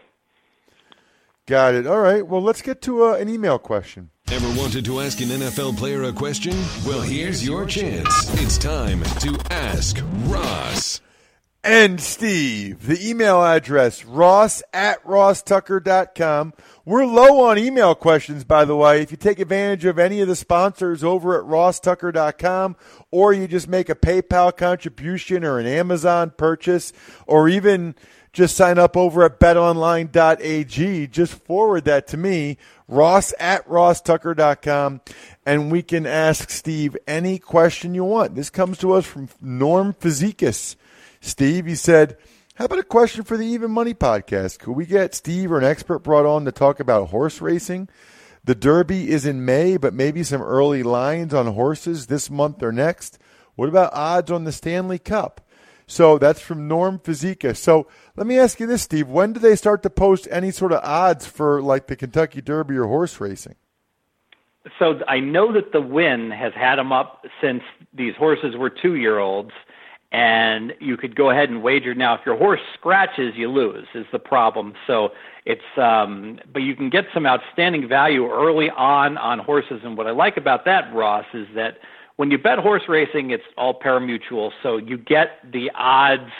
Got 1.47 1.75
it. 1.75 1.87
All 1.87 2.01
right. 2.01 2.27
Well, 2.27 2.43
let's 2.43 2.63
get 2.63 2.81
to 2.83 3.05
uh, 3.05 3.15
an 3.15 3.29
email 3.29 3.59
question. 3.59 4.11
Ever 4.31 4.49
wanted 4.59 4.85
to 4.87 5.01
ask 5.01 5.21
an 5.21 5.29
NFL 5.29 5.77
player 5.77 6.05
a 6.05 6.13
question? 6.13 6.55
Well, 6.87 7.03
here's 7.03 7.45
your 7.45 7.67
chance. 7.67 8.09
It's 8.41 8.57
time 8.57 9.03
to 9.03 9.39
ask 9.51 9.99
Ross 10.27 11.01
and 11.65 12.01
Steve. 12.01 12.87
The 12.87 13.09
email 13.09 13.45
address, 13.45 14.05
ross 14.05 14.63
at 14.73 15.05
rosstucker.com. 15.05 16.55
We're 16.85 17.05
low 17.05 17.45
on 17.45 17.59
email 17.59 17.95
questions, 17.95 18.45
by 18.45 18.65
the 18.65 18.77
way. 18.77 19.03
If 19.03 19.11
you 19.11 19.17
take 19.17 19.39
advantage 19.39 19.85
of 19.85 19.99
any 19.99 20.21
of 20.21 20.29
the 20.29 20.37
sponsors 20.37 21.05
over 21.05 21.39
at 21.39 21.47
rosstucker.com, 21.47 22.77
or 23.11 23.33
you 23.33 23.47
just 23.47 23.69
make 23.69 23.89
a 23.89 23.95
PayPal 23.95 24.57
contribution 24.57 25.45
or 25.45 25.59
an 25.59 25.67
Amazon 25.67 26.33
purchase, 26.37 26.93
or 27.27 27.49
even 27.49 27.95
just 28.33 28.57
sign 28.57 28.79
up 28.79 28.97
over 28.97 29.25
at 29.25 29.39
betonline.ag. 29.39 31.07
Just 31.09 31.35
forward 31.35 31.85
that 31.85 32.07
to 32.09 32.17
me, 32.17 32.57
ross 32.89 33.35
at 33.39 33.67
rosstucker.com, 33.69 35.01
and 35.45 35.71
we 35.71 35.83
can 35.83 36.07
ask 36.07 36.51
Steve 36.51 36.97
any 37.07 37.39
question 37.39 37.95
you 37.95 38.05
want. 38.05 38.35
This 38.35 38.51
comes 38.51 38.79
to 38.79 38.93
us 38.93 39.07
from 39.07 39.29
Norm 39.41 39.95
Physicus. 39.95 40.77
Steve, 41.21 41.67
he 41.67 41.75
said, 41.75 42.17
how 42.57 42.67
about 42.67 42.79
a 42.79 42.85
question 42.85 43.25
for 43.25 43.37
the 43.37 43.47
Even 43.47 43.71
Money 43.71 43.95
podcast? 43.95 44.59
Could 44.59 44.73
we 44.73 44.87
get 44.87 45.15
Steve 45.15 45.53
or 45.53 45.59
an 45.59 45.65
expert 45.65 46.01
brought 46.01 46.27
on 46.27 46.45
to 46.45 46.53
talk 46.53 46.81
about 46.81 47.09
horse 47.09 47.41
racing? 47.41 47.89
The 48.45 48.55
Derby 48.55 49.11
is 49.11 49.25
in 49.25 49.45
May, 49.45 49.77
but 49.77 49.95
maybe 49.95 50.23
some 50.23 50.43
early 50.43 50.83
lines 50.83 51.33
on 51.33 51.47
horses 51.47 52.07
this 52.07 52.29
month 52.29 52.63
or 52.63 52.73
next. 52.73 53.19
What 53.55 53.69
about 53.69 53.93
odds 53.95 54.31
on 54.31 54.45
the 54.45 54.53
Stanley 54.53 54.99
Cup? 54.99 55.41
So 55.87 56.19
that's 56.19 56.41
from 56.41 56.69
Norm 56.69 56.99
Fizika. 56.99 57.57
So 57.57 57.87
let 58.17 58.27
me 58.27 58.39
ask 58.39 58.61
you 58.61 58.67
this, 58.67 58.83
Steve. 58.83 59.09
When 59.09 59.33
do 59.33 59.41
they 59.41 59.57
start 59.57 59.83
to 59.85 59.91
post 59.91 60.29
any 60.31 60.51
sort 60.51 60.73
of 60.73 60.81
odds 60.85 61.27
for 61.27 61.63
like 61.63 61.87
the 61.87 61.97
Kentucky 61.97 62.41
Derby 62.41 62.77
or 62.77 62.87
horse 62.87 63.21
racing? 63.21 63.55
So 64.79 65.01
I 65.09 65.19
know 65.19 65.53
that 65.53 65.73
the 65.73 65.81
Wynn 65.81 66.31
has 66.31 66.53
had 66.55 66.77
them 66.77 66.93
up 66.93 67.25
since 67.41 67.63
these 67.93 68.15
horses 68.15 68.57
were 68.57 68.71
two 68.71 68.95
year 68.95 69.19
olds, 69.19 69.51
and 70.13 70.75
you 70.79 70.97
could 70.97 71.17
go 71.17 71.31
ahead 71.31 71.49
and 71.49 71.63
wager. 71.63 71.95
Now, 71.95 72.15
if 72.15 72.21
your 72.25 72.37
horse 72.37 72.61
scratches, 72.75 73.35
you 73.35 73.51
lose. 73.51 73.87
Is 73.95 74.07
the 74.13 74.19
problem? 74.19 74.75
So 74.87 75.11
it's 75.47 75.63
um, 75.77 76.39
but 76.53 76.61
you 76.61 76.77
can 76.77 76.91
get 76.91 77.07
some 77.13 77.27
outstanding 77.27 77.89
value 77.89 78.31
early 78.31 78.71
on 78.71 79.19
on 79.19 79.39
horses. 79.39 79.81
And 79.85 79.97
what 79.97 80.07
I 80.07 80.11
like 80.11 80.37
about 80.37 80.65
that, 80.67 80.93
Ross, 80.95 81.27
is 81.33 81.49
that 81.55 81.79
when 82.17 82.31
you 82.31 82.39
bet 82.39 82.59
horse 82.59 82.83
racing, 82.89 83.31
it's 83.31 83.43
all 83.57 83.79
parimutuel, 83.81 84.53
so 84.63 84.77
you 84.77 84.99
get 84.99 85.51
the 85.51 85.71
odds 85.75 86.31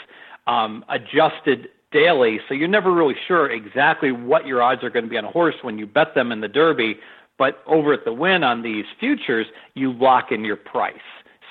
um, 0.47 0.83
adjusted 0.89 1.69
daily, 1.91 2.39
so 2.47 2.53
you're 2.53 2.67
never 2.67 2.91
really 2.91 3.15
sure 3.27 3.49
exactly 3.49 4.11
what 4.11 4.47
your 4.47 4.61
odds 4.61 4.83
are 4.83 4.89
going 4.89 5.05
to 5.05 5.09
be 5.09 5.17
on 5.17 5.25
a 5.25 5.31
horse 5.31 5.55
when 5.61 5.77
you 5.77 5.85
bet 5.85 6.15
them 6.15 6.31
in 6.31 6.41
the 6.41 6.47
Derby. 6.47 6.97
But 7.37 7.63
over 7.67 7.93
at 7.93 8.05
the 8.05 8.13
Wynn 8.13 8.43
on 8.43 8.61
these 8.61 8.85
futures, 8.99 9.47
you 9.75 9.93
lock 9.93 10.31
in 10.31 10.43
your 10.43 10.55
price. 10.55 10.95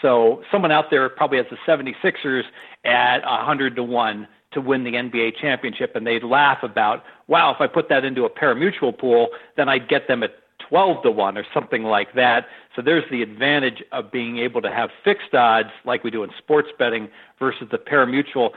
So 0.01 0.43
someone 0.51 0.73
out 0.73 0.91
there 0.91 1.09
probably 1.09 1.39
has 1.39 1.47
the 1.51 1.57
76ers 1.67 2.43
at 2.85 3.25
100 3.25 3.77
to 3.77 3.85
1 3.85 4.29
to 4.53 4.61
win 4.61 4.85
the 4.85 4.93
NBA 4.93 5.37
championship, 5.41 5.95
and 5.95 6.07
they'd 6.07 6.25
laugh 6.25 6.63
about, 6.63 7.05
wow, 7.27 7.55
if 7.55 7.61
I 7.61 7.67
put 7.67 7.89
that 7.89 8.05
into 8.05 8.25
a 8.25 8.31
parimutuel 8.31 8.97
pool, 8.99 9.29
then 9.57 9.69
I'd 9.69 9.89
get 9.89 10.09
them 10.09 10.23
at 10.23 10.33
12 10.69 11.05
to 11.05 11.11
1 11.11 11.39
or 11.39 11.45
something 11.55 11.85
like 11.85 12.15
that. 12.15 12.47
So 12.75 12.83
there's 12.83 13.05
the 13.11 13.23
advantage 13.23 13.83
of 13.93 14.11
being 14.13 14.39
able 14.39 14.61
to 14.63 14.71
have 14.71 14.91
fixed 15.05 15.35
odds 15.35 15.71
like 15.85 16.05
we 16.05 16.11
do 16.11 16.23
in 16.23 16.31
sports 16.37 16.69
betting 16.79 17.09
versus 17.39 17.69
the 17.71 17.79
parimutuel. 17.79 18.51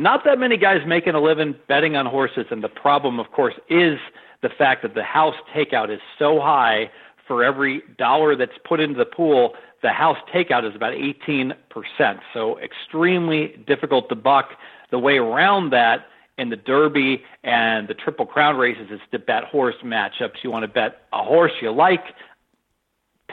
Not 0.00 0.24
that 0.24 0.38
many 0.38 0.56
guys 0.56 0.80
making 0.86 1.14
a 1.14 1.20
living 1.20 1.54
betting 1.68 1.94
on 1.94 2.06
horses, 2.06 2.46
and 2.50 2.64
the 2.64 2.70
problem, 2.70 3.20
of 3.20 3.32
course, 3.32 3.52
is 3.68 3.98
the 4.40 4.48
fact 4.48 4.80
that 4.80 4.94
the 4.94 5.02
house 5.02 5.34
takeout 5.54 5.92
is 5.92 6.00
so 6.18 6.40
high 6.40 6.90
for 7.28 7.44
every 7.44 7.82
dollar 7.98 8.34
that's 8.34 8.56
put 8.66 8.80
into 8.80 8.96
the 8.96 9.04
pool, 9.04 9.52
the 9.82 9.90
house 9.90 10.16
takeout 10.34 10.66
is 10.66 10.74
about 10.74 10.94
18%. 10.94 11.52
So 12.32 12.58
extremely 12.60 13.62
difficult 13.66 14.08
to 14.08 14.14
buck. 14.14 14.52
The 14.90 14.98
way 14.98 15.18
around 15.18 15.68
that 15.74 16.06
in 16.38 16.48
the 16.48 16.56
Derby 16.56 17.22
and 17.44 17.86
the 17.86 17.92
Triple 17.92 18.24
Crown 18.24 18.56
races 18.56 18.88
is 18.90 19.00
to 19.12 19.18
bet 19.18 19.44
horse 19.44 19.76
matchups. 19.84 20.42
You 20.42 20.50
want 20.50 20.62
to 20.62 20.68
bet 20.68 21.02
a 21.12 21.22
horse 21.22 21.52
you 21.60 21.70
like, 21.72 22.04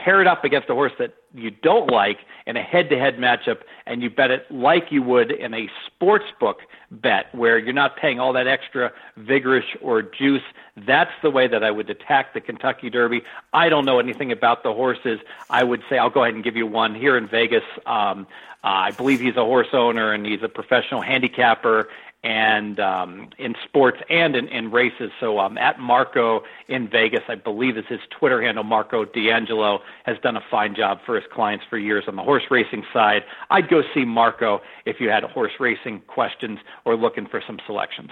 pair 0.03 0.21
it 0.21 0.27
up 0.27 0.43
against 0.43 0.69
a 0.69 0.73
horse 0.73 0.93
that 0.99 1.15
you 1.33 1.51
don't 1.51 1.91
like 1.91 2.19
in 2.45 2.55
a 2.55 2.61
head-to-head 2.61 3.17
matchup, 3.17 3.59
and 3.85 4.01
you 4.01 4.09
bet 4.09 4.31
it 4.31 4.49
like 4.49 4.91
you 4.91 5.03
would 5.03 5.31
in 5.31 5.53
a 5.53 5.69
sports 5.85 6.25
book 6.39 6.59
bet, 6.89 7.33
where 7.35 7.57
you're 7.57 7.73
not 7.73 7.97
paying 7.97 8.19
all 8.19 8.33
that 8.33 8.47
extra 8.47 8.91
vigorish 9.19 9.75
or 9.81 10.01
juice. 10.01 10.43
That's 10.75 11.11
the 11.21 11.29
way 11.29 11.47
that 11.47 11.63
I 11.63 11.71
would 11.71 11.89
attack 11.89 12.33
the 12.33 12.41
Kentucky 12.41 12.89
Derby. 12.89 13.21
I 13.53 13.69
don't 13.69 13.85
know 13.85 13.99
anything 13.99 14.31
about 14.31 14.63
the 14.63 14.73
horses. 14.73 15.19
I 15.49 15.63
would 15.63 15.83
say 15.89 15.97
I'll 15.97 16.09
go 16.09 16.23
ahead 16.23 16.35
and 16.35 16.43
give 16.43 16.55
you 16.55 16.65
one 16.65 16.95
here 16.95 17.17
in 17.17 17.27
Vegas. 17.27 17.63
Um, 17.85 18.27
uh, 18.63 18.89
I 18.89 18.91
believe 18.91 19.19
he's 19.19 19.37
a 19.37 19.45
horse 19.45 19.73
owner 19.73 20.13
and 20.13 20.25
he's 20.25 20.43
a 20.43 20.49
professional 20.49 21.01
handicapper, 21.01 21.89
and 22.27 22.77
um, 22.81 23.29
in 23.37 23.55
sports 23.63 23.99
and 24.09 24.35
in, 24.35 24.49
in 24.49 24.69
races. 24.69 25.11
So 25.17 25.39
um, 25.39 25.57
at 25.57 25.79
Marco 25.79 26.41
in 26.67 26.89
Vegas, 26.89 27.21
I 27.29 27.35
believe 27.35 27.77
is 27.77 27.85
his 27.87 28.01
Twitter 28.19 28.41
handle. 28.41 28.65
Marco 28.65 29.05
D'Angelo 29.05 29.79
has 30.03 30.17
done 30.21 30.35
a 30.35 30.41
fine 30.51 30.75
job 30.75 30.99
for 31.05 31.15
his 31.15 31.23
clients 31.31 31.63
for 31.69 31.77
years 31.77 32.03
on 32.05 32.17
the 32.17 32.23
horse 32.23 32.43
racing 32.51 32.83
side. 32.91 33.21
I'd 33.49 33.69
go 33.69 33.81
see 33.93 34.03
Marco 34.03 34.59
if 34.85 34.97
you 34.99 35.09
had 35.09 35.23
horse 35.23 35.53
racing 35.57 36.01
questions 36.07 36.59
or 36.83 36.97
looking 36.97 37.27
for 37.27 37.41
some 37.47 37.59
selections. 37.65 38.11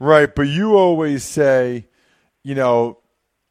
Right, 0.00 0.34
but 0.34 0.48
you 0.48 0.76
always 0.76 1.22
say, 1.22 1.86
you 2.42 2.56
know, 2.56 2.98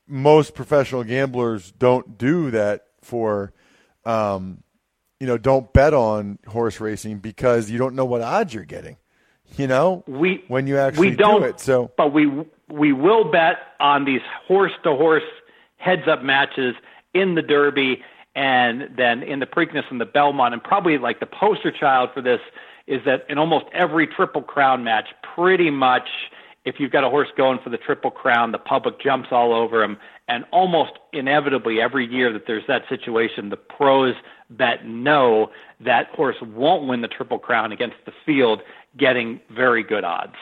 most 0.06 0.56
professional 0.56 1.06
gamblers 1.06 1.71
don't 1.71 2.17
do 2.17 2.52
that 2.52 2.88
for. 3.02 3.54
Um, 4.04 4.62
you 5.21 5.28
know, 5.28 5.38
don't 5.38 5.71
bet 5.71 5.93
on 5.93 6.38
horse 6.45 6.82
racing 6.82 7.19
because 7.19 7.69
you 7.69 7.78
don't 7.78 7.95
know 7.95 8.04
what 8.04 8.21
odds 8.21 8.54
you're 8.54 8.65
getting 8.65 8.97
you 9.58 9.67
know, 9.67 10.03
we 10.08 10.43
when 10.47 10.67
you 10.67 10.77
actually 10.77 11.12
we 11.12 11.15
don't, 11.15 11.41
do 11.41 11.47
it. 11.47 11.60
So, 11.60 11.91
but 11.97 12.13
we 12.13 12.27
we 12.69 12.93
will 12.93 13.32
bet 13.32 13.58
on 13.79 14.06
these 14.06 14.21
horse 14.47 14.71
to 14.84 14.95
horse 14.95 15.23
heads 15.77 16.08
up 16.08 16.23
matches 16.23 16.75
in 17.13 17.36
the 17.36 17.41
Derby, 17.41 18.01
and 18.36 18.89
then 18.97 19.21
in 19.21 19.39
the 19.39 19.45
Preakness 19.45 19.84
and 19.91 20.01
the 20.01 20.06
Belmont, 20.06 20.53
and 20.53 20.63
probably 20.63 20.97
like 20.97 21.19
the 21.19 21.25
poster 21.25 21.71
child 21.71 22.10
for 22.13 22.21
this 22.21 22.39
is 22.88 23.01
that 23.06 23.25
in 23.29 23.38
almost 23.38 23.65
every 23.73 24.08
Triple 24.08 24.41
Crown 24.41 24.84
match, 24.84 25.08
pretty 25.36 25.69
much 25.69 26.08
if 26.65 26.79
you've 26.79 26.91
got 26.91 27.03
a 27.03 27.10
horse 27.10 27.27
going 27.38 27.60
for 27.63 27.69
the 27.69 27.77
Triple 27.77 28.12
Crown, 28.12 28.51
the 28.51 28.58
public 28.58 28.99
jumps 28.99 29.29
all 29.32 29.53
over 29.53 29.84
him, 29.84 29.97
and 30.27 30.45
almost 30.51 30.93
inevitably 31.12 31.81
every 31.81 32.05
year 32.05 32.31
that 32.33 32.47
there's 32.47 32.65
that 32.67 32.83
situation, 32.89 33.49
the 33.49 33.57
pros 33.57 34.15
bet 34.49 34.86
no, 34.86 35.51
that 35.79 36.07
horse 36.09 36.38
won't 36.41 36.88
win 36.88 37.01
the 37.01 37.07
Triple 37.07 37.39
Crown 37.39 37.71
against 37.71 37.97
the 38.05 38.13
field, 38.25 38.62
getting 38.97 39.39
very 39.49 39.83
good 39.83 40.03
odds. 40.03 40.36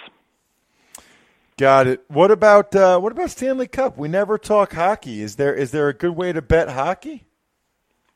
Got 1.58 1.88
it. 1.88 2.04
What 2.08 2.32
about 2.32 2.76
uh, 2.76 3.00
what 3.00 3.12
about 3.12 3.30
Stanley 3.30 3.68
Cup? 3.68 3.98
We 3.98 4.08
never 4.08 4.38
talk 4.38 4.74
hockey. 4.74 5.22
Is 5.22 5.36
there 5.36 5.54
is 5.54 5.72
there 5.72 5.90
a 5.90 5.94
good 5.94 6.16
way 6.16 6.34
to 6.34 6.42
bet 6.42 6.70
hockey? 6.70 7.26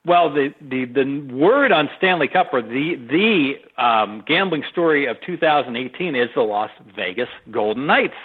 Well, 0.05 0.33
the 0.33 0.53
the 0.61 0.85
the 0.85 1.27
word 1.33 1.71
on 1.71 1.89
Stanley 1.97 2.27
Cup 2.27 2.47
or 2.53 2.61
the 2.61 2.95
the 2.95 3.83
um, 3.83 4.23
gambling 4.25 4.63
story 4.71 5.05
of 5.05 5.17
2018 5.25 6.15
is 6.15 6.29
the 6.33 6.41
Las 6.41 6.71
Vegas 6.95 7.29
Golden 7.51 7.85
Knights. 7.85 8.15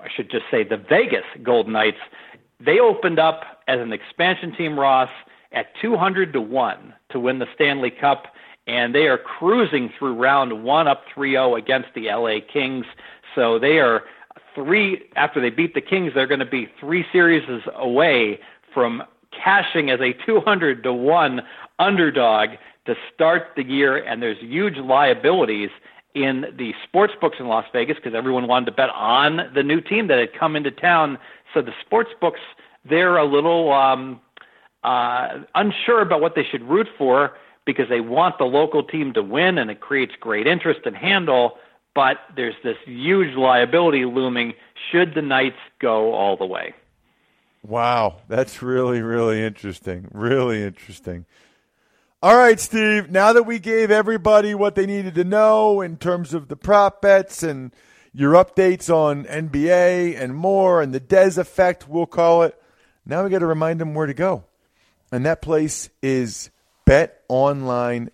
I 0.00 0.08
should 0.14 0.30
just 0.30 0.44
say 0.50 0.64
the 0.64 0.76
Vegas 0.76 1.24
Golden 1.42 1.72
Knights. 1.72 1.98
They 2.64 2.78
opened 2.78 3.18
up 3.18 3.42
as 3.68 3.80
an 3.80 3.92
expansion 3.92 4.54
team, 4.54 4.78
Ross, 4.78 5.10
at 5.52 5.66
200 5.80 6.32
to 6.32 6.40
one 6.40 6.94
to 7.10 7.20
win 7.20 7.38
the 7.38 7.46
Stanley 7.54 7.90
Cup 7.90 8.26
and 8.66 8.94
they 8.94 9.06
are 9.06 9.18
cruising 9.18 9.90
through 9.98 10.14
round 10.14 10.64
one 10.64 10.86
up 10.86 11.02
3-0 11.14 11.58
against 11.58 11.88
the 11.94 12.06
LA 12.08 12.36
Kings. 12.52 12.86
So 13.34 13.58
they 13.58 13.78
are 13.78 14.02
three 14.54 15.02
after 15.16 15.40
they 15.40 15.50
beat 15.50 15.74
the 15.74 15.80
Kings, 15.80 16.12
they're 16.14 16.26
going 16.26 16.40
to 16.40 16.46
be 16.46 16.68
three 16.78 17.04
series 17.12 17.42
away 17.74 18.38
from 18.72 19.02
cashing 19.32 19.90
as 19.90 20.00
a 20.00 20.12
200 20.24 20.82
to 20.84 20.92
one 20.92 21.42
underdog 21.78 22.50
to 22.86 22.94
start 23.12 23.48
the 23.56 23.64
year. 23.64 23.96
And 23.96 24.22
there's 24.22 24.38
huge 24.40 24.76
liabilities 24.76 25.70
in 26.14 26.44
the 26.58 26.74
sports 26.84 27.14
books 27.20 27.38
in 27.40 27.48
Las 27.48 27.64
Vegas 27.72 27.96
because 27.96 28.14
everyone 28.14 28.46
wanted 28.46 28.66
to 28.66 28.72
bet 28.72 28.90
on 28.90 29.50
the 29.54 29.62
new 29.62 29.80
team 29.80 30.08
that 30.08 30.18
had 30.18 30.38
come 30.38 30.56
into 30.56 30.70
town. 30.70 31.18
So 31.54 31.62
the 31.62 31.72
sports 31.84 32.10
books 32.20 32.40
they're 32.88 33.16
a 33.16 33.24
little 33.24 33.72
um, 33.72 34.20
uh, 34.82 35.40
unsure 35.54 36.00
about 36.00 36.20
what 36.20 36.34
they 36.34 36.44
should 36.44 36.62
root 36.62 36.88
for 36.98 37.32
because 37.64 37.88
they 37.88 38.00
want 38.00 38.38
the 38.38 38.44
local 38.44 38.82
team 38.82 39.12
to 39.14 39.22
win 39.22 39.58
and 39.58 39.70
it 39.70 39.80
creates 39.80 40.12
great 40.18 40.46
interest 40.46 40.80
and 40.84 40.96
handle. 40.96 41.58
But 41.94 42.18
there's 42.34 42.54
this 42.64 42.76
huge 42.86 43.36
liability 43.36 44.04
looming 44.04 44.54
should 44.90 45.14
the 45.14 45.22
Knights 45.22 45.58
go 45.78 46.12
all 46.14 46.36
the 46.36 46.46
way. 46.46 46.74
Wow, 47.62 48.16
that's 48.28 48.62
really, 48.62 49.02
really 49.02 49.40
interesting. 49.40 50.08
Really 50.10 50.64
interesting. 50.64 51.26
All 52.20 52.36
right, 52.36 52.58
Steve, 52.58 53.10
now 53.10 53.32
that 53.32 53.44
we 53.44 53.58
gave 53.58 53.90
everybody 53.90 54.54
what 54.54 54.74
they 54.74 54.86
needed 54.86 55.14
to 55.16 55.24
know 55.24 55.80
in 55.80 55.96
terms 55.96 56.34
of 56.34 56.48
the 56.48 56.56
prop 56.56 57.02
bets 57.02 57.42
and 57.42 57.72
your 58.12 58.34
updates 58.34 58.92
on 58.92 59.24
NBA 59.24 60.20
and 60.20 60.34
more 60.34 60.82
and 60.82 60.92
the 60.94 61.00
Dez 61.00 61.38
effect, 61.38 61.88
we'll 61.88 62.06
call 62.06 62.42
it, 62.42 62.60
now 63.06 63.24
we 63.24 63.30
got 63.30 63.38
to 63.40 63.46
remind 63.46 63.80
them 63.80 63.94
where 63.94 64.06
to 64.06 64.14
go. 64.14 64.44
And 65.10 65.26
that 65.26 65.42
place 65.42 65.90
is 66.02 66.50
betonline.ag. 66.86 68.10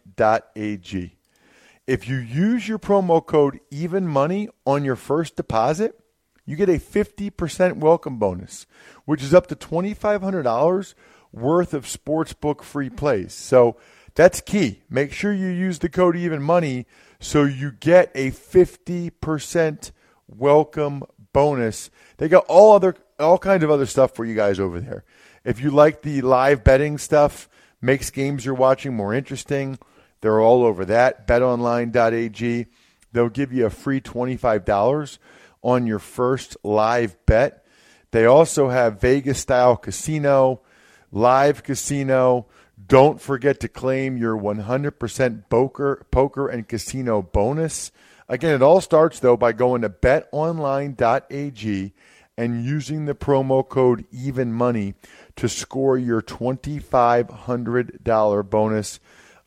If 1.86 2.08
you 2.08 2.16
use 2.16 2.68
your 2.68 2.78
promo 2.78 3.24
code 3.24 3.60
even 3.70 4.06
money 4.06 4.48
on 4.66 4.84
your 4.84 4.96
first 4.96 5.36
deposit, 5.36 5.98
you 6.44 6.56
get 6.56 6.68
a 6.68 6.78
50% 6.78 7.76
welcome 7.76 8.18
bonus, 8.18 8.66
which 9.04 9.22
is 9.22 9.32
up 9.34 9.46
to 9.48 9.56
$2,500 9.56 10.94
worth 11.32 11.74
of 11.74 11.84
sportsbook 11.84 12.62
free 12.62 12.90
plays. 12.90 13.34
So 13.34 13.76
that's 14.14 14.40
key. 14.40 14.82
Make 14.90 15.12
sure 15.12 15.32
you 15.32 15.48
use 15.48 15.78
the 15.78 15.88
code 15.88 16.16
even 16.16 16.42
money 16.42 16.86
So 17.20 17.44
you 17.44 17.72
get 17.72 18.10
a 18.14 18.30
50% 18.30 19.90
welcome 20.28 21.02
bonus. 21.32 21.90
They 22.18 22.28
got 22.28 22.46
all 22.46 22.74
other 22.74 22.96
all 23.18 23.38
kinds 23.38 23.64
of 23.64 23.70
other 23.70 23.86
stuff 23.86 24.14
for 24.14 24.24
you 24.24 24.34
guys 24.34 24.60
over 24.60 24.78
there. 24.80 25.04
If 25.44 25.60
you 25.60 25.70
like 25.70 26.02
the 26.02 26.20
live 26.22 26.62
betting 26.62 26.98
stuff, 26.98 27.48
makes 27.80 28.10
games 28.10 28.44
you're 28.44 28.54
watching 28.54 28.94
more 28.94 29.12
interesting, 29.12 29.78
they're 30.20 30.40
all 30.40 30.64
over 30.64 30.84
that. 30.84 31.26
betonline.ag. 31.26 32.66
They'll 33.12 33.28
give 33.28 33.52
you 33.52 33.66
a 33.66 33.70
free 33.70 34.00
$25 34.00 35.18
on 35.62 35.86
your 35.86 35.98
first 35.98 36.56
live 36.62 37.16
bet. 37.26 37.64
They 38.10 38.24
also 38.26 38.68
have 38.68 39.00
Vegas 39.00 39.38
style 39.38 39.76
casino, 39.76 40.62
live 41.10 41.62
casino. 41.62 42.46
Don't 42.88 43.20
forget 43.20 43.60
to 43.60 43.68
claim 43.68 44.16
your 44.16 44.36
100% 44.36 45.44
poker, 45.50 46.06
poker 46.10 46.48
and 46.48 46.66
casino 46.66 47.20
bonus. 47.20 47.92
Again, 48.28 48.54
it 48.54 48.62
all 48.62 48.80
starts 48.80 49.20
though 49.20 49.36
by 49.36 49.52
going 49.52 49.82
to 49.82 49.90
betonline.ag 49.90 51.92
and 52.38 52.64
using 52.64 53.04
the 53.04 53.14
promo 53.14 53.68
code 53.68 54.06
even 54.10 54.50
money 54.52 54.94
to 55.36 55.48
score 55.48 55.98
your 55.98 56.22
$2500 56.22 58.50
bonus. 58.50 59.00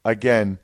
Again, 0.06 0.60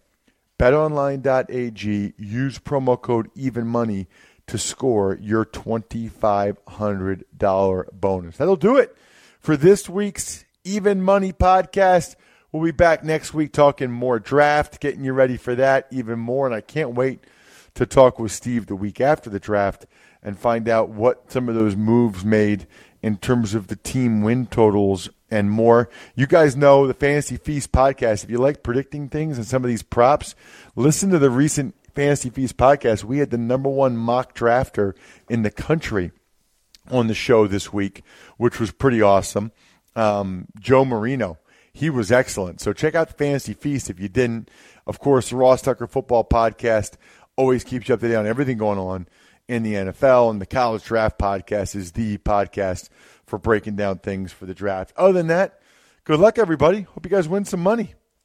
betonline.ag 0.59 2.13
use 2.17 2.59
promo 2.59 3.01
code 3.01 3.31
even 3.33 3.65
money 3.65 4.05
to 4.45 4.57
score 4.57 5.17
your 5.21 5.45
$2500 5.45 7.85
bonus. 7.93 8.37
That'll 8.37 8.55
do 8.55 8.77
it 8.77 8.95
for 9.39 9.57
this 9.57 9.89
week's 9.89 10.45
Even 10.63 11.01
Money 11.01 11.33
podcast. 11.33 12.15
We'll 12.51 12.63
be 12.63 12.71
back 12.71 13.03
next 13.03 13.33
week 13.33 13.51
talking 13.51 13.91
more 13.91 14.19
draft, 14.19 14.79
getting 14.79 15.03
you 15.03 15.13
ready 15.13 15.37
for 15.37 15.53
that 15.55 15.87
even 15.91 16.17
more 16.19 16.45
and 16.45 16.55
I 16.55 16.61
can't 16.61 16.95
wait 16.95 17.23
to 17.75 17.85
talk 17.85 18.19
with 18.19 18.31
Steve 18.31 18.67
the 18.67 18.75
week 18.75 19.01
after 19.01 19.29
the 19.29 19.39
draft 19.39 19.85
and 20.23 20.39
find 20.39 20.67
out 20.67 20.89
what 20.89 21.31
some 21.31 21.49
of 21.49 21.55
those 21.55 21.75
moves 21.75 22.23
made 22.25 22.65
in 23.01 23.17
terms 23.17 23.53
of 23.53 23.67
the 23.67 23.75
team 23.75 24.21
win 24.21 24.45
totals 24.45 25.09
and 25.29 25.51
more. 25.51 25.89
You 26.15 26.25
guys 26.25 26.55
know 26.55 26.87
the 26.87 26.93
Fantasy 26.93 27.37
Feast 27.37 27.71
podcast. 27.71 28.23
If 28.23 28.29
you 28.29 28.37
like 28.37 28.63
predicting 28.63 29.09
things 29.09 29.37
and 29.37 29.45
some 29.45 29.63
of 29.63 29.67
these 29.67 29.83
props, 29.83 30.33
listen 30.75 31.09
to 31.11 31.19
the 31.19 31.29
recent 31.29 31.75
Fantasy 31.93 32.29
Feast 32.29 32.57
podcast. 32.57 33.03
We 33.03 33.19
had 33.19 33.29
the 33.29 33.37
number 33.37 33.69
one 33.69 33.97
mock 33.97 34.35
drafter 34.35 34.93
in 35.29 35.43
the 35.43 35.51
country 35.51 36.11
on 36.89 37.07
the 37.07 37.13
show 37.13 37.47
this 37.47 37.73
week, 37.73 38.03
which 38.37 38.59
was 38.59 38.71
pretty 38.71 39.01
awesome. 39.01 39.51
Um, 39.95 40.47
Joe 40.59 40.85
Marino. 40.85 41.37
He 41.77 41.91
was 41.91 42.11
excellent. 42.11 42.59
So 42.59 42.73
check 42.73 42.95
out 42.95 43.07
the 43.07 43.13
Fantasy 43.13 43.53
Feast 43.53 43.91
if 43.91 43.99
you 43.99 44.09
didn't. 44.09 44.49
Of 44.87 44.99
course, 44.99 45.29
the 45.29 45.35
Ross 45.35 45.61
Tucker 45.61 45.85
Football 45.85 46.23
Podcast 46.23 46.93
always 47.35 47.63
keeps 47.63 47.87
you 47.87 47.93
up 47.93 47.99
to 47.99 48.07
date 48.07 48.15
on 48.15 48.25
everything 48.25 48.57
going 48.57 48.79
on 48.79 49.07
in 49.47 49.61
the 49.61 49.75
NFL. 49.75 50.31
And 50.31 50.41
the 50.41 50.47
College 50.47 50.83
Draft 50.83 51.19
Podcast 51.19 51.75
is 51.75 51.91
the 51.91 52.17
podcast 52.17 52.89
for 53.27 53.37
breaking 53.37 53.75
down 53.75 53.99
things 53.99 54.33
for 54.33 54.47
the 54.47 54.55
draft. 54.55 54.91
Other 54.97 55.13
than 55.13 55.27
that, 55.27 55.61
good 56.03 56.19
luck, 56.19 56.39
everybody. 56.39 56.81
Hope 56.81 57.05
you 57.05 57.11
guys 57.11 57.27
win 57.27 57.45
some 57.45 57.61
money. 57.61 57.93